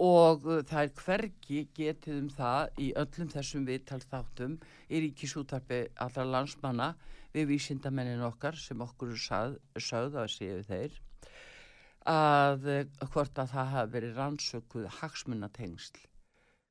[0.00, 6.26] og uh, það er hvergi getið um það í öllum þessum viðtalþáttum í ríkisútarpi allra
[6.26, 6.92] landsmanna
[7.34, 11.00] við vísindamennin okkar sem okkur sað, sögð að séu þeir
[12.10, 16.06] að uh, hvort að það hafi verið rannsökuð hagsmuna tengsl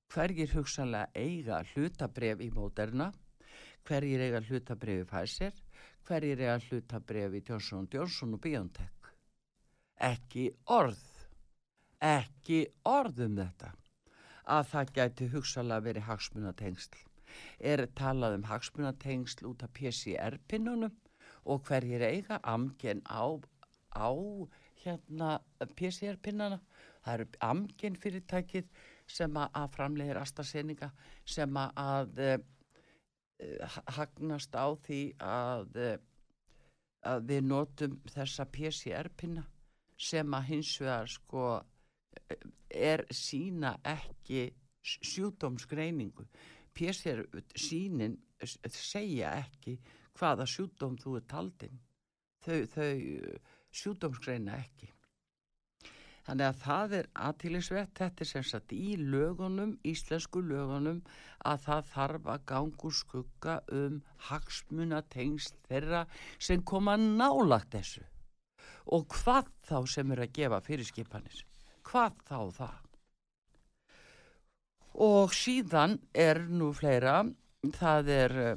[0.10, 3.12] hverjir hugsanlega eiga hlutabref í móderna,
[3.86, 5.60] hverjir eiga hlutabref í Pfizer,
[6.08, 9.12] hverjir eiga hlutabref í Johnson Johnson og BioNTech.
[10.10, 11.04] Ekki orð,
[12.02, 13.74] ekki orð um þetta
[14.50, 16.98] að það gæti hugsanlega verið hagsmunatengsl.
[17.62, 20.96] Er talað um hagsmunatengsl út af PCR-pinnunum
[21.46, 23.38] og hverjir eiga amgen á,
[23.94, 24.10] á
[24.82, 25.36] hérna
[25.76, 26.64] PCR-pinnana.
[27.04, 28.72] Það eru amgen fyrirtækið
[29.10, 30.92] sem að, framleiðir AstraZeneca
[31.26, 35.98] sem að, uh, hagnast á því að, uh,
[37.10, 39.46] að við notum þessa PCR-pinna
[40.00, 41.46] sem að hins vegar sko
[42.70, 44.50] er sína ekki
[44.84, 46.26] sjúdómsgreiningu.
[46.76, 48.16] PCR-sínin
[48.72, 49.76] segja ekki
[50.20, 51.80] hvaða sjúdóm þú er taldinn.
[52.46, 52.94] Þau, þau
[53.76, 54.90] sjúdómsgreina ekki.
[56.30, 61.00] Þannig að það er aðtílisvert, þetta er sem sagt í lögunum, íslensku lögunum,
[61.42, 63.96] að það þarf að gangu skugga um
[64.28, 66.04] hagsmunatengst þeirra
[66.38, 68.04] sem koma nálagt þessu.
[68.94, 71.42] Og hvað þá sem er að gefa fyrirskipanir?
[71.90, 72.78] Hvað þá það?
[75.10, 77.24] Og síðan er nú fleira,
[77.74, 78.56] það er uh,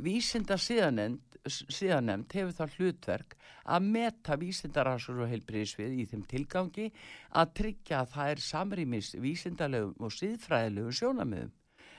[0.00, 3.34] vísinda síðanend, síðanemnd hefur það hlutverk
[3.64, 6.90] að meta vísindaransur og heilbriðisvið í þeim tilgangi
[7.38, 11.52] að tryggja að það er samrýmis vísindalegum og síðfræðilegum sjónamiðum.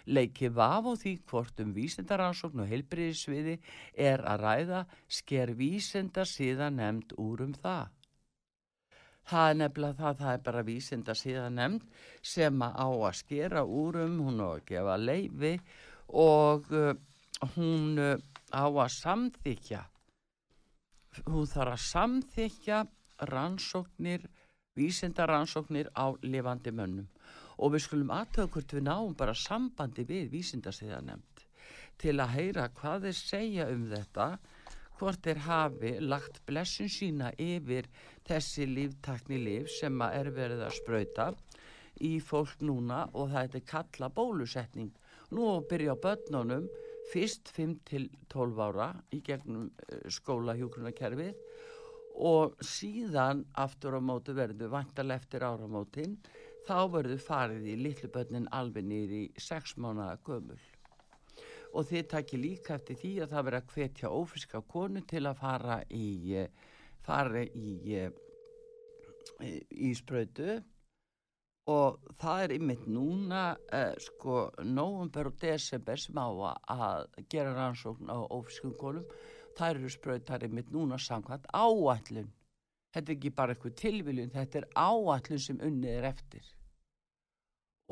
[0.03, 3.57] Leiki vaf á því hvort um vísindaransókn og heilbriðisviði
[3.95, 7.91] er að ræða sker vísinda síðan nefnd úr um það.
[9.23, 11.85] Það er nefnilega það, það er bara vísinda síðan nefnd
[12.33, 15.53] sem að á að skera úr um, hún á að gefa leifi
[16.19, 16.91] og uh,
[17.55, 18.17] hún uh,
[18.53, 19.81] á að samþykja
[21.27, 22.79] hún þarf að samþykja
[23.33, 24.27] rannsóknir
[24.77, 27.09] vísindaransóknir á lifandi mönnum
[27.57, 31.45] og við skulum aðtöða hvort við náum bara sambandi við vísindastíðanemnd
[32.01, 34.27] til að heyra hvað þeir segja um þetta
[34.99, 37.89] hvort þeir hafi lagt blessun sína yfir
[38.27, 41.27] þessi líftakni líf sem að er verið að sprauta
[42.01, 44.91] í fólk núna og það er kalla bólusetning.
[45.33, 46.67] Nú byrja börnunum
[47.11, 49.69] fyrst 5 til 12 ára í gegnum
[50.11, 51.35] skóla hjúkrunakerfið
[52.23, 56.17] og síðan aftur á móti verður vantarlega eftir áramótin
[56.67, 60.59] þá verður farið í litlu börnin alveg nýri í 6 mánuða gömul.
[61.73, 65.39] Og þið takir líka eftir því að það verður að hvetja ófriska konu til að
[65.41, 66.51] fara í eh,
[67.03, 68.11] fara í eh,
[69.43, 70.61] í sprautu
[71.71, 78.11] og það er ymmit núna eh, sko nóvumber og desember sem á að gera rannsókn
[78.11, 79.05] á ófriskum konum
[79.55, 82.31] þær eru sprautar ymmit núna samkvæmt áallun
[82.93, 86.49] þetta er ekki bara eitthvað tilviljun þetta er áallun sem unnið er eftir.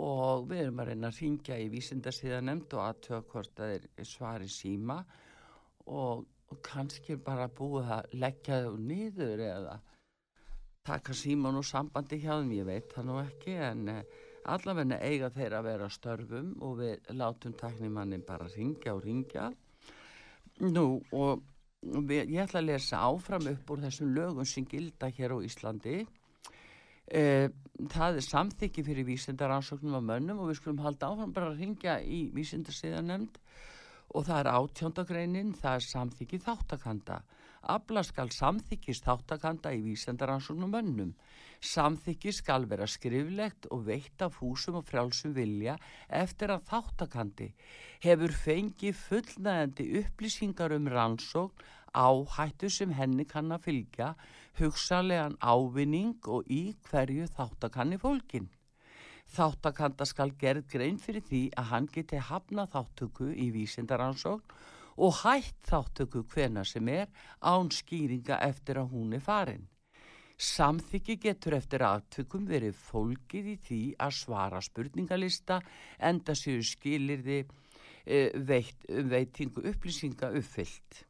[0.01, 4.49] Og við erum að reyna að ringja í vísindarsíðanemnd og aðtöða hvort það er svari
[4.49, 4.99] síma
[5.87, 9.75] og, og kannski bara búið að leggja þau niður eða
[10.87, 15.29] taka síman og sambandi hjá þeim, ég veit það nú ekki en eh, allavegna eiga
[15.33, 19.51] þeir að vera störfum og við látum taknimannin bara ringja og ringja
[20.65, 21.43] nú og
[21.81, 25.99] við, ég ætla að lesa áfram upp úr þessum lögum sem gilda hér á Íslandi.
[27.11, 27.49] Eh,
[27.91, 31.99] það er samþykki fyrir vísindaransóknum á mönnum og við skulum halda áfram bara að ringja
[32.01, 33.37] í vísindarsíðanemnd
[34.15, 37.21] og það er átjóndagreinin, það er samþykki þáttakanda.
[37.69, 41.11] Abla skal samþykkist þáttakanda í vísindaransóknum mönnum.
[41.61, 45.75] Samþykki skal vera skriflegt og veitt af húsum og frjálsum vilja
[46.09, 47.51] eftir að þáttakandi
[48.01, 54.15] hefur fengið fullnægandi upplýsingar um rannsókn áhættu sem henni kann að fylgja,
[54.57, 58.49] hugsanlegan ávinning og í hverju þáttakanni fólkin.
[59.31, 64.57] Þáttakanda skal gerð grein fyrir því að hann geti hafna þáttöku í vísindaransókn
[65.01, 67.09] og hætt þáttöku hvena sem er
[67.41, 69.63] án skýringa eftir að hún er farin.
[70.41, 75.59] Samþykki getur eftir aðtökum verið fólkið í því að svara spurningalista
[76.09, 77.43] enda séu skilirði
[78.05, 81.03] e, veit, veitingu upplýsinga uppfyllt.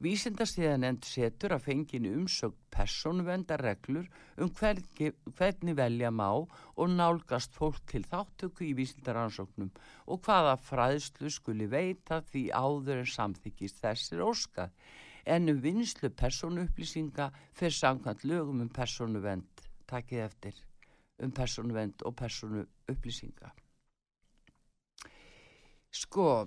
[0.00, 4.06] Vísindarstíðanend setur að fenginu umsögn persónuvendarreglur
[4.40, 9.68] um hvergi, hvernig velja má og nálgast fólk til þáttöku í vísindaransóknum
[10.08, 14.72] og hvaða fræðslu skuli veita því áður en samþykist þessir óskað.
[15.28, 20.56] En um vinslu persónuupplýsinga fyrir samkvæmt lögum um persónuvend, takkið eftir,
[21.20, 23.52] um persónuvend og persónuupplýsinga.
[25.92, 26.46] Sko,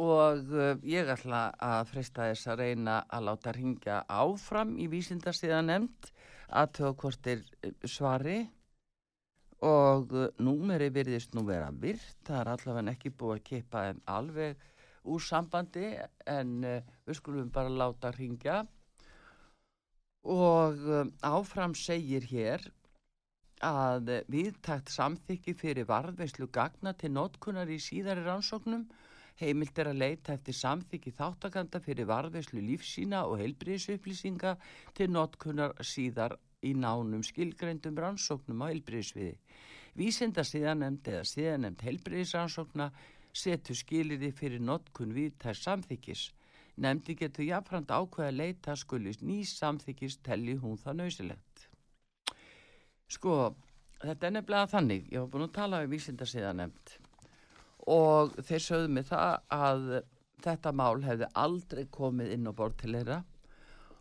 [0.00, 5.60] og uh, ég ætla að freysta þess að reyna að láta ringja áfram í vísindarstíða
[5.66, 6.10] nefnd
[6.48, 6.80] að
[7.28, 8.40] er uh, svari.
[9.60, 14.02] Og uh, númeri virðist nú vera virt, það er allavega ekki búið að keipa þeim
[14.08, 14.66] alveg
[15.10, 15.86] úr sambandi
[16.28, 18.58] en við skulum bara láta ringja
[20.28, 20.82] og
[21.24, 22.66] áfram segir hér
[23.64, 28.84] að viðtækt samþykki fyrir varðveislu gagna til notkunar í síðari rannsóknum
[29.40, 34.52] Heimilt er að leita eftir samþykki þáttakanda fyrir varðveislu lífsína og heilbriðsupplýsinga
[34.98, 39.38] til notkunar síðar í nánum skilgreindum rannsóknum á heilbriðsviði.
[39.96, 42.90] Vísinda síðanemnd eða síðanemnd heilbriðsrannsókna
[43.32, 46.28] setur skiliði fyrir notkun við þess samþykkis.
[46.76, 51.68] Nemndi getur jáfnframt ákveða leita skulist ný samþykkis telli hún það nöysilegt.
[53.08, 53.54] Sko,
[54.04, 55.08] þetta er nefnilega þannig.
[55.08, 57.00] Ég var búin að tala um vísinda síðanemnd
[57.88, 59.84] og þeir sögðu mig það að
[60.44, 63.20] þetta mál hefði aldrei komið inn á bort til þeirra.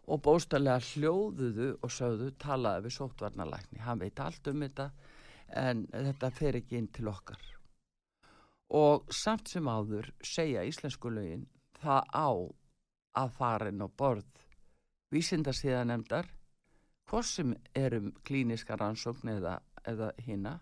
[0.09, 3.83] Og bóstarlega hljóðuðu og sögðu talaði við sóttvarnalækni.
[3.85, 4.89] Hann veit allt um þetta
[5.59, 7.41] en þetta fer ekki inn til okkar.
[8.73, 11.47] Og samt sem áður segja íslensku lögin
[11.81, 12.29] það á
[13.19, 14.27] að fara inn á borð
[15.13, 16.29] vísindarsíðanemdar
[17.09, 19.55] hvort sem erum klíniska rannsókn eða,
[19.89, 20.59] eða hina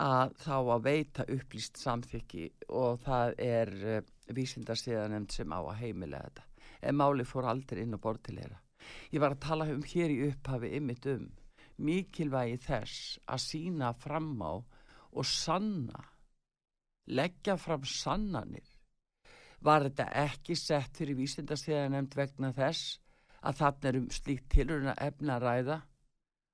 [0.00, 4.00] að þá að veita upplýst samþykki og það er uh,
[4.32, 6.46] vísindarstíðanemnd sem á að heimilega þetta.
[6.82, 8.58] En máli fór aldrei inn á borð til þeirra.
[9.12, 11.28] Ég var að tala um hér í upphafi ymmit um
[11.82, 14.52] mikilvægi þess að sína fram á
[15.12, 16.00] og sanna,
[17.06, 18.66] leggja fram sannanir.
[19.62, 22.98] Var þetta ekki sett fyrir vísindarstíðanemnd vegna þess
[23.42, 25.82] að þarna er um slíkt tilurina efna ræða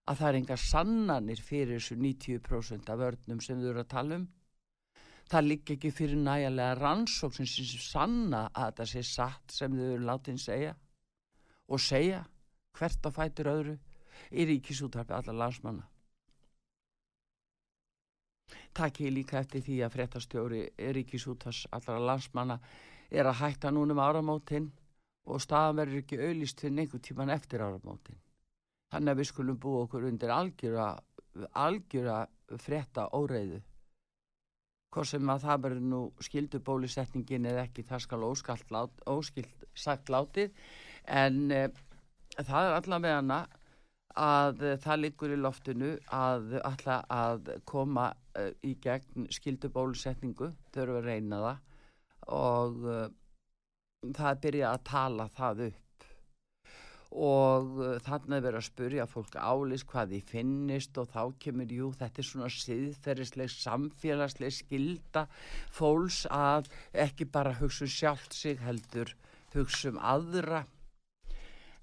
[0.09, 4.19] að það er engar sannanir fyrir þessu 90% af vörnum sem þau eru að tala
[4.21, 4.27] um.
[5.29, 10.09] Það lík ekki fyrir nægilega rannsókn sem sanna að þetta sé satt sem þau eru
[10.09, 10.75] látið segja
[11.69, 12.23] og segja
[12.79, 13.77] hvert á fætur öðru
[14.33, 15.85] í ríkisútarfi allar landsmanna.
[18.73, 20.63] Takk ég líka eftir því að fréttastjóri
[20.97, 22.57] ríkisútars allar landsmanna
[23.11, 24.71] er að hætta núnum áramótinn
[25.29, 28.17] og staðan verður ekki auðlist fyrir einhver tíman eftir áramótin.
[28.93, 30.87] Þannig að við skulum búa okkur undir algjöra,
[31.61, 32.23] algjöra
[32.63, 33.61] frétta óreiðu.
[34.95, 38.25] Hvort sem að það verður nú skildu bólusetningin eða ekki, það skal
[38.73, 40.55] lát, óskilt sagt látið,
[41.05, 41.67] en e,
[42.39, 43.41] það er allavega hana
[44.17, 50.55] að e, það liggur í loftinu að alla að koma e, í gegn skildu bólusetningu,
[50.73, 51.61] þurfa að reyna það.
[52.39, 52.81] Og
[54.17, 55.88] það byrjað að tala það upp
[57.09, 61.73] og uh, þannig er verið að spurja fólk álist hvað því finnist og þá kemur,
[61.73, 65.25] jú, þetta er svona siðferðisleg, samfélagsleg skilda
[65.73, 69.15] fólks að ekki bara hugsa um sjálft sig heldur
[69.55, 70.67] hugsa um aðra.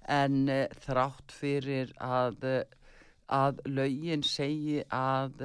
[0.06, 2.62] En uh, þrátt fyrir að, uh,
[3.26, 5.42] að lögin segi að,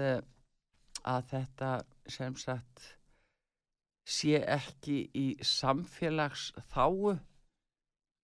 [1.01, 1.73] að þetta
[2.05, 2.91] sem sagt
[4.05, 7.17] sé ekki í samfélags þáu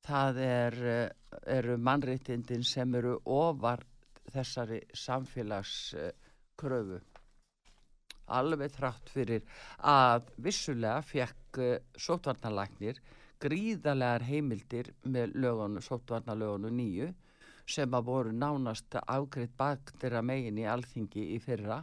[0.08, 1.10] það er, eh,
[1.60, 3.84] eru mannréttindin sem eru ofar
[4.32, 7.02] þessari samfélagskröfu.
[8.28, 9.44] Alveg þrátt fyrir
[9.80, 11.60] að vissulega fekk
[11.96, 13.00] sótvarnalæknir
[13.42, 17.12] gríðalegar heimildir með lögunu, sótvarnalögunu nýju
[17.68, 21.82] sem að voru nánast afgreitt baktir að megin í alþingi í fyrra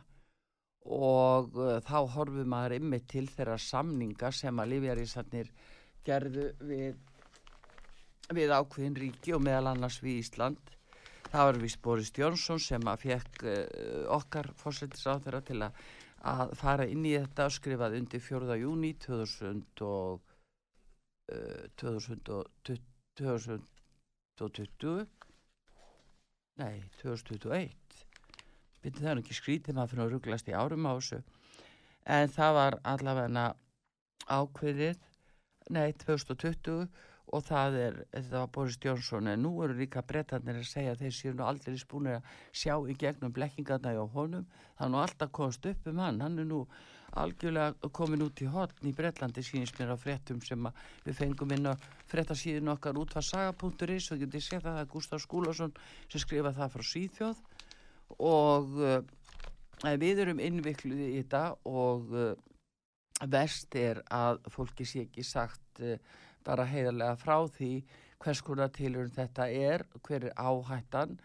[0.84, 5.50] og uh, þá horfum maður ymmið til þeirra samninga sem að Lífjarísarnir
[6.04, 6.98] gerðu við
[8.32, 10.72] við ákveðin ríki og meðal annars við Ísland.
[11.28, 13.58] Það var vist Boris Jónsson sem að fekk uh,
[14.16, 15.82] okkar fórsetisráþara til að,
[16.30, 18.58] að fara inn í þetta skrifað undir 4.
[18.62, 20.34] júni 2000 og,
[21.34, 22.78] uh, 2020,
[24.38, 25.06] 2020
[26.62, 28.04] nei, 2021
[28.84, 31.20] byrði það er ekki skrítið maður fyrir að rugglast í árum á þessu
[32.14, 33.46] en það var allavega
[34.28, 35.00] ákveðið
[35.74, 36.86] nei, 2020
[37.34, 41.14] og það er, þetta var Boris Jónsson en nú eru líka brettarnir að segja þeir
[41.16, 44.44] séu nú aldrei spúnir að sjá í gegnum blekkingarna hjá honum.
[44.78, 46.20] Það er nú alltaf komast upp um hann.
[46.22, 46.60] Hann er nú
[47.18, 50.70] algjörlega komin út í hotn í Bretlandi sínist mér á fréttum sem
[51.04, 51.74] við fengum inn á
[52.10, 55.76] fréttasíðin okkar út hvað saga.is og getið séð það að Gustaf Skúlason
[56.08, 57.44] sem skrifa það frá Svíþjóð.
[58.22, 58.98] Og uh,
[59.98, 62.34] við erum innvikluð í þetta og uh,
[63.30, 65.98] verst er að fólki sé ekki sagt uh,
[66.46, 67.72] bara heiðarlega frá því
[68.24, 71.18] hvers konar tilurinn þetta er, hver er áhættan.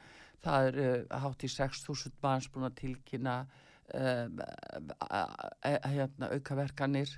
[0.43, 3.36] Það er uh, hátt í 6.000 manns búin að tilkynna
[3.95, 4.28] uh,
[6.30, 7.11] aukaverkanir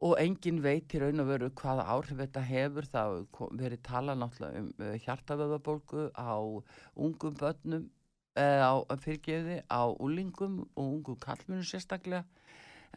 [0.00, 2.88] og engin veit í raun og veru hvaða áhrif þetta hefur.
[2.88, 3.16] Það
[3.60, 6.32] verið tala náttúrulega um uh, hjartavöðabólgu á
[6.96, 7.88] ungum börnum,
[8.40, 12.24] uh, á fyrirgeði, á úlingum og ungum kallmunum sérstaklega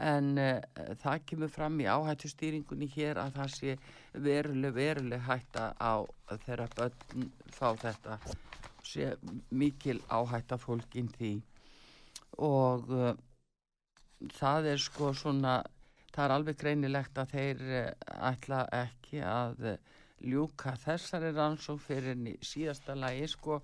[0.01, 0.59] en uh,
[1.01, 3.75] það kemur fram í áhættustýringunni hér að það sé
[4.25, 6.01] veruleg, veruleg hætta á
[6.45, 8.17] þeirra börn fá þetta.
[8.83, 9.13] Sé
[9.53, 11.33] mikil áhætta fólkin því.
[12.41, 13.13] Og uh,
[14.33, 15.61] það er sko svona
[16.13, 17.87] það er alveg greinilegt að þeir uh,
[18.33, 19.75] ætla ekki að
[20.23, 23.59] ljúka þessari rannsók fyrir síðasta lagi sko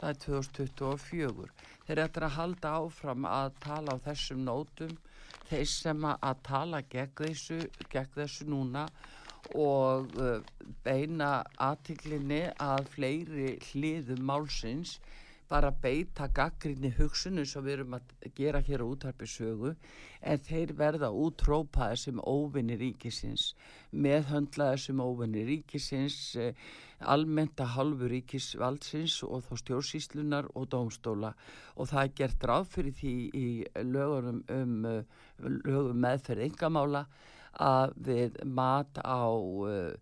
[0.00, 1.50] það er 2024
[1.86, 4.96] þeir ætla að halda áfram að tala á þessum nótum
[5.50, 7.58] þeir sem að, tala gegn þessu,
[7.92, 8.86] gegn þessu núna
[9.50, 10.38] og uh,
[10.86, 14.98] beina aðtiklinni að fleiri hliðum málsins
[15.50, 19.74] bara beita gaggrinni hugsunum sem við erum að gera hér á útarpi sögu
[20.22, 23.50] en þeir verða útrópaði sem óvinni ríkisins
[23.90, 26.54] meðhöndla þessum óvinni ríkisins eh,
[27.00, 31.32] almennt að halvu ríkisvaldsins og þá stjórnsýslunar og dómstóla.
[31.76, 33.46] Og það er gert ráð fyrir því í
[33.80, 35.02] um uh,
[35.40, 37.06] lögum meðferð yngamála
[37.60, 39.94] að við mat á uh,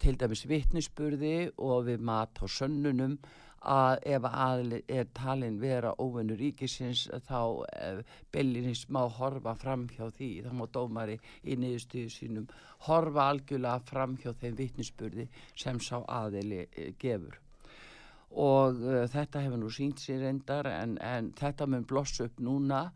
[0.00, 3.18] til dæmis vittnisspurði og við mat á sönnunum
[3.64, 8.00] að ef aðli er talin vera óvinnu ríkisins þá uh,
[8.32, 12.48] bellinins má horfa fram hjá því, þá má dómari í niðurstöðu sínum
[12.88, 17.40] horfa algjörlega fram hjá þeim vittnisspurði sem sá aðili uh, gefur.
[18.34, 22.90] Og uh, þetta hefur nú sínt sér endar en, en þetta mun bloss upp núna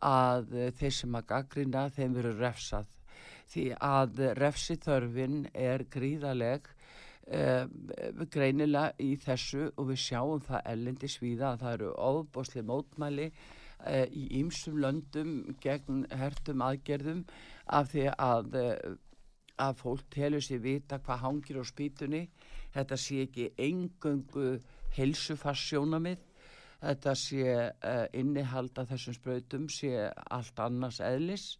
[0.00, 2.88] að uh, þeir sem að gaggrina þeim verður refsað.
[3.44, 6.70] Því að refsithörfin er gríðaleg
[7.32, 7.64] uh,
[8.32, 14.04] greinilega í þessu og við sjáum það ellendi svíða að það eru ofbosli mótmæli uh,
[14.10, 15.32] í ýmsum löndum
[15.64, 17.24] gegn hertum aðgerðum
[17.78, 18.94] af því að, uh,
[19.68, 22.26] að fólk telur sér vita hvað hangir á spýtunni.
[22.74, 24.56] Þetta sé ekki engöngu
[24.96, 26.22] heilsufarsjónamið
[26.84, 31.54] þetta sé uh, innihald að þessum sprautum sé allt annars eðlis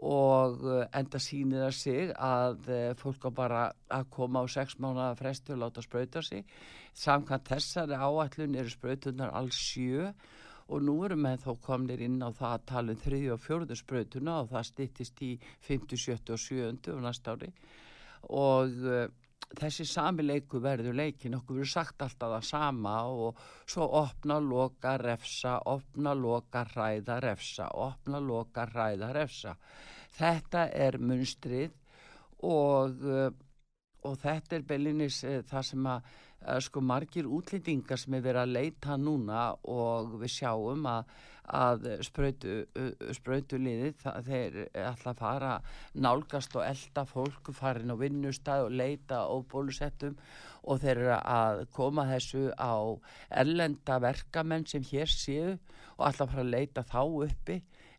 [0.00, 3.62] og uh, enda sýnir það sig að uh, fólk á bara
[3.92, 6.46] að koma á sex mánuða frestu og láta sprauta sig.
[6.94, 10.12] Samkvæmt þessari áætlun eru sprautunar alls sjö
[10.72, 13.78] og nú eru með þó komnir inn á það að tala um þriðju og fjórðu
[13.78, 15.32] sprautuna og það styttist í
[15.68, 17.50] 50, 70 og 70 og næsta ári
[18.30, 19.06] og uh,
[19.58, 24.96] þessi sami leiku verður leikin, okkur verður sagt alltaf það sama og svo opna, loka,
[25.00, 29.56] refsa, opna, loka, hræða, refsa, opna, loka, hræða, refsa.
[30.16, 31.72] Þetta er munstrið
[32.48, 33.30] og, uh,
[34.08, 38.44] og þetta er beilinnis uh, það sem að uh, sko margir útlendingar sem er verið
[38.44, 41.12] að leita núna og við sjáum að
[41.52, 42.52] að sprautu,
[43.16, 45.52] sprautu liðið, þeir ætla að fara
[45.94, 50.16] nálgast og elda fólk farin á vinnustæð og leita og bólusettum.
[50.62, 52.94] Og þeir eru að koma þessu á
[53.42, 55.56] erlenda verkamenn sem hér séu
[55.98, 57.58] og ætla að fara að leita þá uppi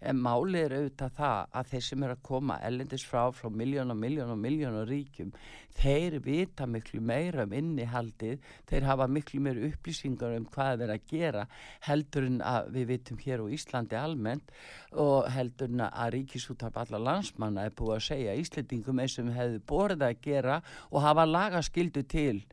[0.09, 3.93] en málið er auðvitað það að þeir sem eru að koma ellendis frá frá miljón
[3.93, 5.31] og miljón og miljón og ríkjum
[5.77, 11.05] þeir vita miklu meira um innihaldið, þeir hafa miklu meira upplýsingar um hvað þeir að
[11.09, 11.45] gera
[11.87, 14.51] heldur en að við vitum hér á Íslandi almennt
[15.05, 19.63] og heldur en að ríkisúttarp alla landsmanna er búið að segja Íslandingum eins sem hefðu
[19.69, 20.59] borðið að gera
[20.91, 22.43] og hafa lagaskildu til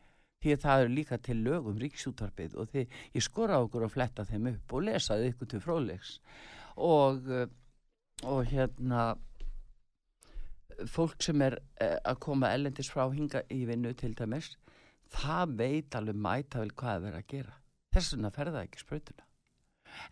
[0.40, 2.86] því að það eru líka til lögum ríkisúttarpið og því
[3.16, 6.14] ég skora okkur að fletta þeim upp og lesa þau ykkur til fróðlegs
[6.80, 7.46] og, uh,
[8.24, 9.06] og hérna
[10.88, 14.54] fólk sem er uh, að koma ellendis frá hinga í vinnu til dæmis
[15.10, 17.56] það veit alveg mæta vel hvað það verið að gera.
[17.90, 19.26] Þess vegna ferða ekki sprautuna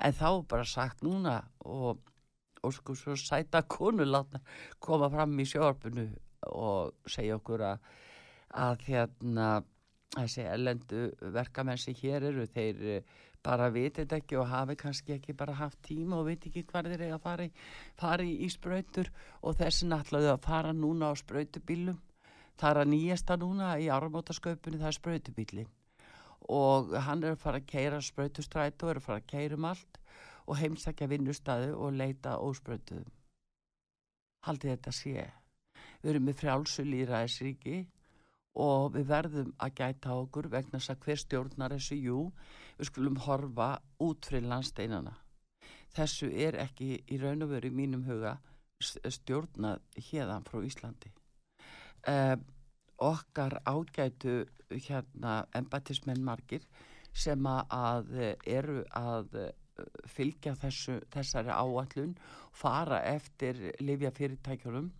[0.02, 2.00] en þá bara sagt núna og,
[2.66, 4.40] og sko svo sæta konu látna
[4.82, 6.08] koma fram í sjórfunu
[6.50, 7.88] og segja okkur að
[8.58, 9.48] að hérna
[10.14, 11.00] þessi ellendu
[11.34, 13.16] verkamenn sem hér eru þeir eh,
[13.48, 16.90] bara viti þetta ekki og hafi kannski ekki bara haft tíma og viti ekki hvað
[16.92, 17.52] þeir eiga að fara í,
[18.02, 19.10] fara í, í sprautur.
[19.42, 21.98] Og þessin ætlaðu að fara núna á sprautubílum
[22.58, 25.74] það er að nýjasta núna í áramótasköpunni það er sprautubílin
[26.54, 29.68] og hann er að fara að keira sprautustrætu og er að fara að keira um
[29.68, 30.00] allt
[30.48, 33.12] og heimsækja vinnustæðu og leita ósprautuðum
[34.46, 35.24] haldið þetta sé.
[36.02, 37.78] Við erum með frjálsu líraðisríki
[38.54, 42.20] og við verðum að gæta okkur vegna þess að hver stjórnar þessu, jú,
[42.78, 43.70] við skulum horfa
[44.02, 45.14] út fyrir landsteinana.
[45.94, 48.38] Þessu er ekki í raun og veru í mínum huga
[48.80, 51.10] stjórnað hérðan frá Íslandi.
[52.06, 52.36] Eh,
[52.98, 56.66] okkar ágætu hérna embatismenn margir
[57.14, 58.10] sem að
[58.46, 59.52] eru að
[60.10, 62.16] fylgja þessu, þessari áallun,
[62.52, 64.90] fara eftir lifjafyrirtækjunum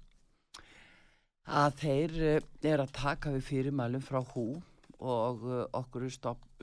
[1.49, 4.49] að þeir eh, er að taka við fyrirmælum frá hú
[5.01, 6.05] og eh, okkur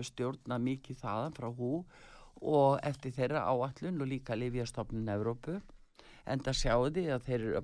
[0.05, 1.71] stjórna mikið þaðan frá hú
[2.45, 5.55] og eftir þeirra áallun og líka Livjastofnun Evrópu
[6.29, 7.61] en það sjáu því að þeir eru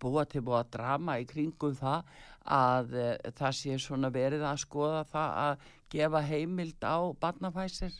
[0.00, 2.10] búa til búa drama í kringum það
[2.44, 3.06] að e,
[3.36, 7.96] það sé svona verið að skoða það að gefa heimild á barnafæsir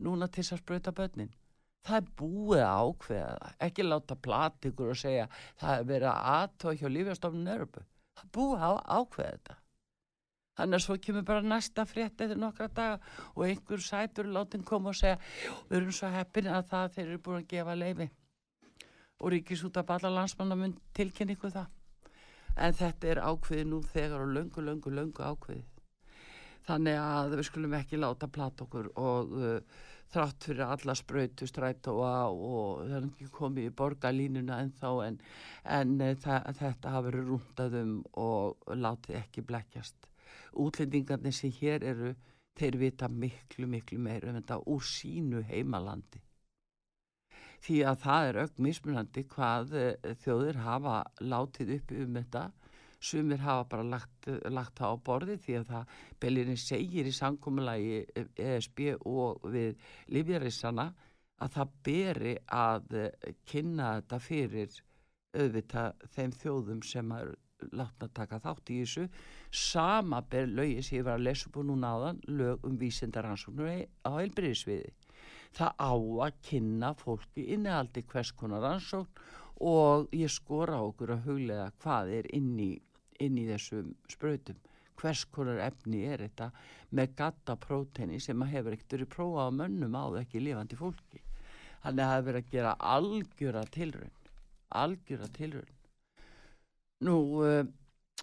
[0.00, 1.32] núna til þess að sprauta börnin.
[1.86, 5.28] Það er búið ákveða ekki láta platikur og segja
[5.60, 7.95] það er verið að Livjastofnun Evrópu það
[8.32, 9.56] búið að ákveða þetta.
[10.56, 12.98] Þannig að svo kemur bara næsta frétt eftir nokkra daga
[13.34, 15.18] og einhver sætur látin koma og segja
[15.68, 18.08] við erum svo heppin að það þeir eru búin að gefa leifi
[19.20, 21.68] og ríkis út af alla landsmannamun tilkynningu það.
[22.56, 25.66] En þetta er ákveði nú þegar og löngu, löngu, löngu ákveði
[26.66, 31.88] þannig að við skulum ekki láta plata okkur og uh, þrátt fyrir alla spröytu stræt
[31.90, 35.18] og, það er ekki komið í borgarlínuna en þá en,
[35.78, 40.08] en það, þetta hafa verið rúndaðum og látið ekki blekkjast.
[40.56, 42.14] Útlendingarnir sem hér eru,
[42.56, 46.22] þeir vita miklu, miklu meir um þetta úr sínu heimalandi.
[47.66, 49.74] Því að það er auk mismunandi hvað
[50.22, 52.44] þjóðir hafa látið upp um þetta
[53.08, 55.94] sumir hafa bara lagt, lagt það á borði því að það
[56.24, 58.02] Bellinni segir í sankumulagi
[58.48, 60.90] ESB og við Lífjarissana
[61.44, 63.00] að það beri að
[63.48, 64.78] kynna þetta fyrir
[65.36, 67.34] auðvitað þeim þjóðum sem er
[67.72, 69.06] látna taka þátt í þessu.
[69.50, 73.84] Sama ber lögi sem ég var að lesa upp og núna áðan lög um vísindaransóknur
[74.04, 74.92] á heilbyrðisviði
[75.56, 75.92] það á
[76.26, 79.24] að kynna fólki innihaldi hvers konar rannsókn
[79.66, 82.72] og ég skora okkur að huglega hvað er inn í,
[83.24, 84.60] inn í þessum spröytum
[84.96, 86.50] hvers konar efni er þetta
[86.96, 91.20] með gata próteini sem að hefur ekkert verið prófað á mönnum á ekki lifandi fólki?
[91.82, 94.16] Þannig að það hefur verið að gera algjöra tilraun
[94.74, 95.74] algjöra tilraun.
[97.06, 97.64] Nú uh,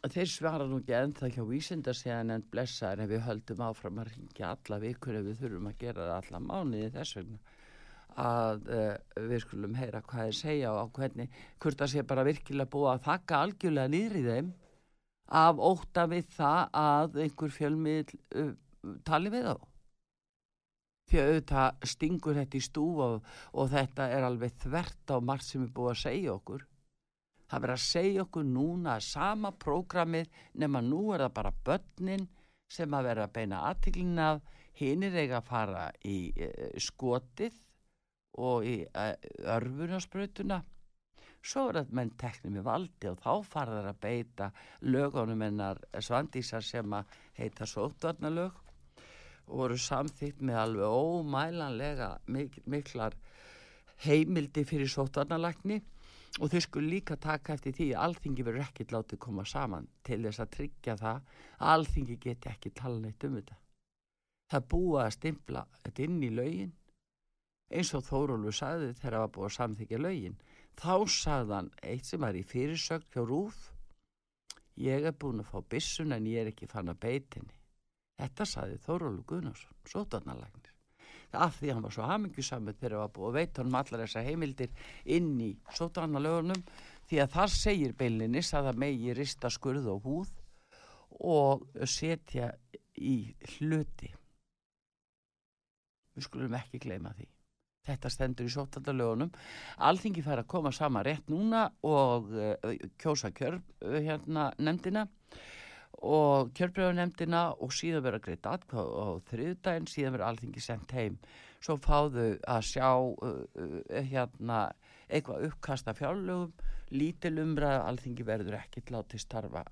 [0.10, 4.54] þeir svara nú ekki ennþá hjá vísindarsíðan en blessaður en við höldum áfram að ringja
[4.56, 7.39] alla vikur ef við þurfum að gera það alla mánuði þess vegna.
[8.24, 8.89] Að uh,
[9.30, 13.08] við skulum heyra hvað þeir segja og hvernig hvort það sé bara virkilega búið að
[13.08, 14.52] þakka algjörlega í þeim
[15.28, 18.51] af óta við það að einhver fjölmið uh,
[19.07, 19.55] tali við þá.
[21.03, 25.65] Því að auðvitað stingur þetta í stúfa og, þetta er alveg þvert á margt sem
[25.65, 26.63] er búið að segja okkur.
[27.51, 30.30] Það verður að segja okkur núna að sama prógramið
[30.63, 32.28] nema nú er það bara börnin
[32.71, 36.49] sem að vera að beina aðtiklina af hinir eiga að fara í e,
[36.82, 37.59] skotið
[38.41, 39.05] og í e,
[39.53, 40.63] örfunasprutuna
[41.44, 44.50] svo er það menn teknir með valdi og þá fara þær að beita
[44.88, 48.60] lögunum hennar svandísar sem að heita sóttvarnalög
[49.44, 53.18] og voru samþýtt með alveg ómælanlega mik miklar
[54.06, 55.82] heimildi fyrir sóttvarnalækni
[56.39, 60.22] og þau skulle líka taka eftir því að alþingi verður ekkert látið koma saman til
[60.24, 61.20] þess að tryggja það
[61.60, 63.60] að alþingi geti ekki tala neitt um þetta.
[64.50, 66.74] Það búið að stimpla þetta inn í lögin
[67.74, 70.36] eins og Þórólfur sagði þegar það var búið að samþykja lögin.
[70.80, 73.69] Þá sagðan eitt sem var í fyrirsögn hjá Rúf
[74.82, 77.57] ég er búin að fá byssun en ég er ekki fann að beitinni.
[78.17, 80.74] Þetta sagði Þórólfur Gunnarsson, sótarnalæknir
[81.34, 84.03] af því að hann var svo hamingjusamur þegar það var búið að veita honum allar
[84.03, 86.65] þessar heimildir inn í sótarnalögunum
[87.09, 90.34] því að þar segir beilinnis að það megi rista skurð og húð
[91.34, 92.51] og setja
[93.01, 93.17] í
[93.55, 94.11] hluti.
[96.13, 97.32] Við skulum ekki gleyma því
[97.88, 99.34] þetta stendur í sótarnalögunum
[99.89, 105.07] alþingi fær að koma saman rétt núna og uh, kjósa kjör uh, hérna nefndina
[106.03, 111.19] og kjörbreyðunemdina og síðan vera greitt atkvæð á þriðdægin, síðan vera alþingi sendt heim.
[111.63, 113.77] Svo fáðu að sjá uh, uh,
[114.09, 114.65] hérna
[115.07, 116.51] eitthvað uppkasta fjárlögum,
[116.91, 119.63] lítil umræða, alþingi verður ekki látið starfa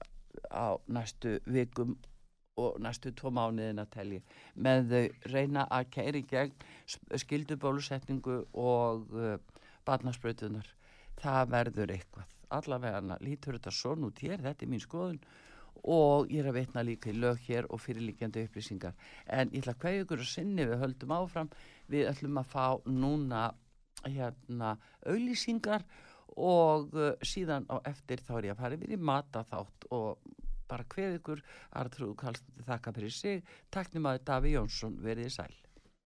[0.52, 1.98] á næstu vikum
[2.60, 4.22] og næstu tvo mánuðin að telja
[4.56, 6.66] með þau reyna að kæri gegn
[7.24, 9.38] skildubólusetningu og uh,
[9.88, 10.68] barnaspröytunar.
[11.22, 12.36] Það verður eitthvað.
[12.52, 15.22] Allavega lítur þetta svo nút hér, þetta er mín skoðun
[15.82, 18.94] og ég er að veitna líka í lög hér og fyrirlíkjandi upplýsingar
[19.26, 21.50] en ég ætla að hverju ykkur að sinni við höldum áfram
[21.90, 23.46] við ætlum að fá núna
[24.04, 24.76] hérna
[25.06, 25.86] auðlýsingar
[26.38, 30.22] og uh, síðan á eftir þá er ég að fara yfir í mataþátt og
[30.72, 31.44] bara hverju ykkur.
[31.84, 33.44] Artrúð Kallstóttir þakka fyrir sig.
[33.72, 35.54] Takknum að Daví Jónsson verið sæl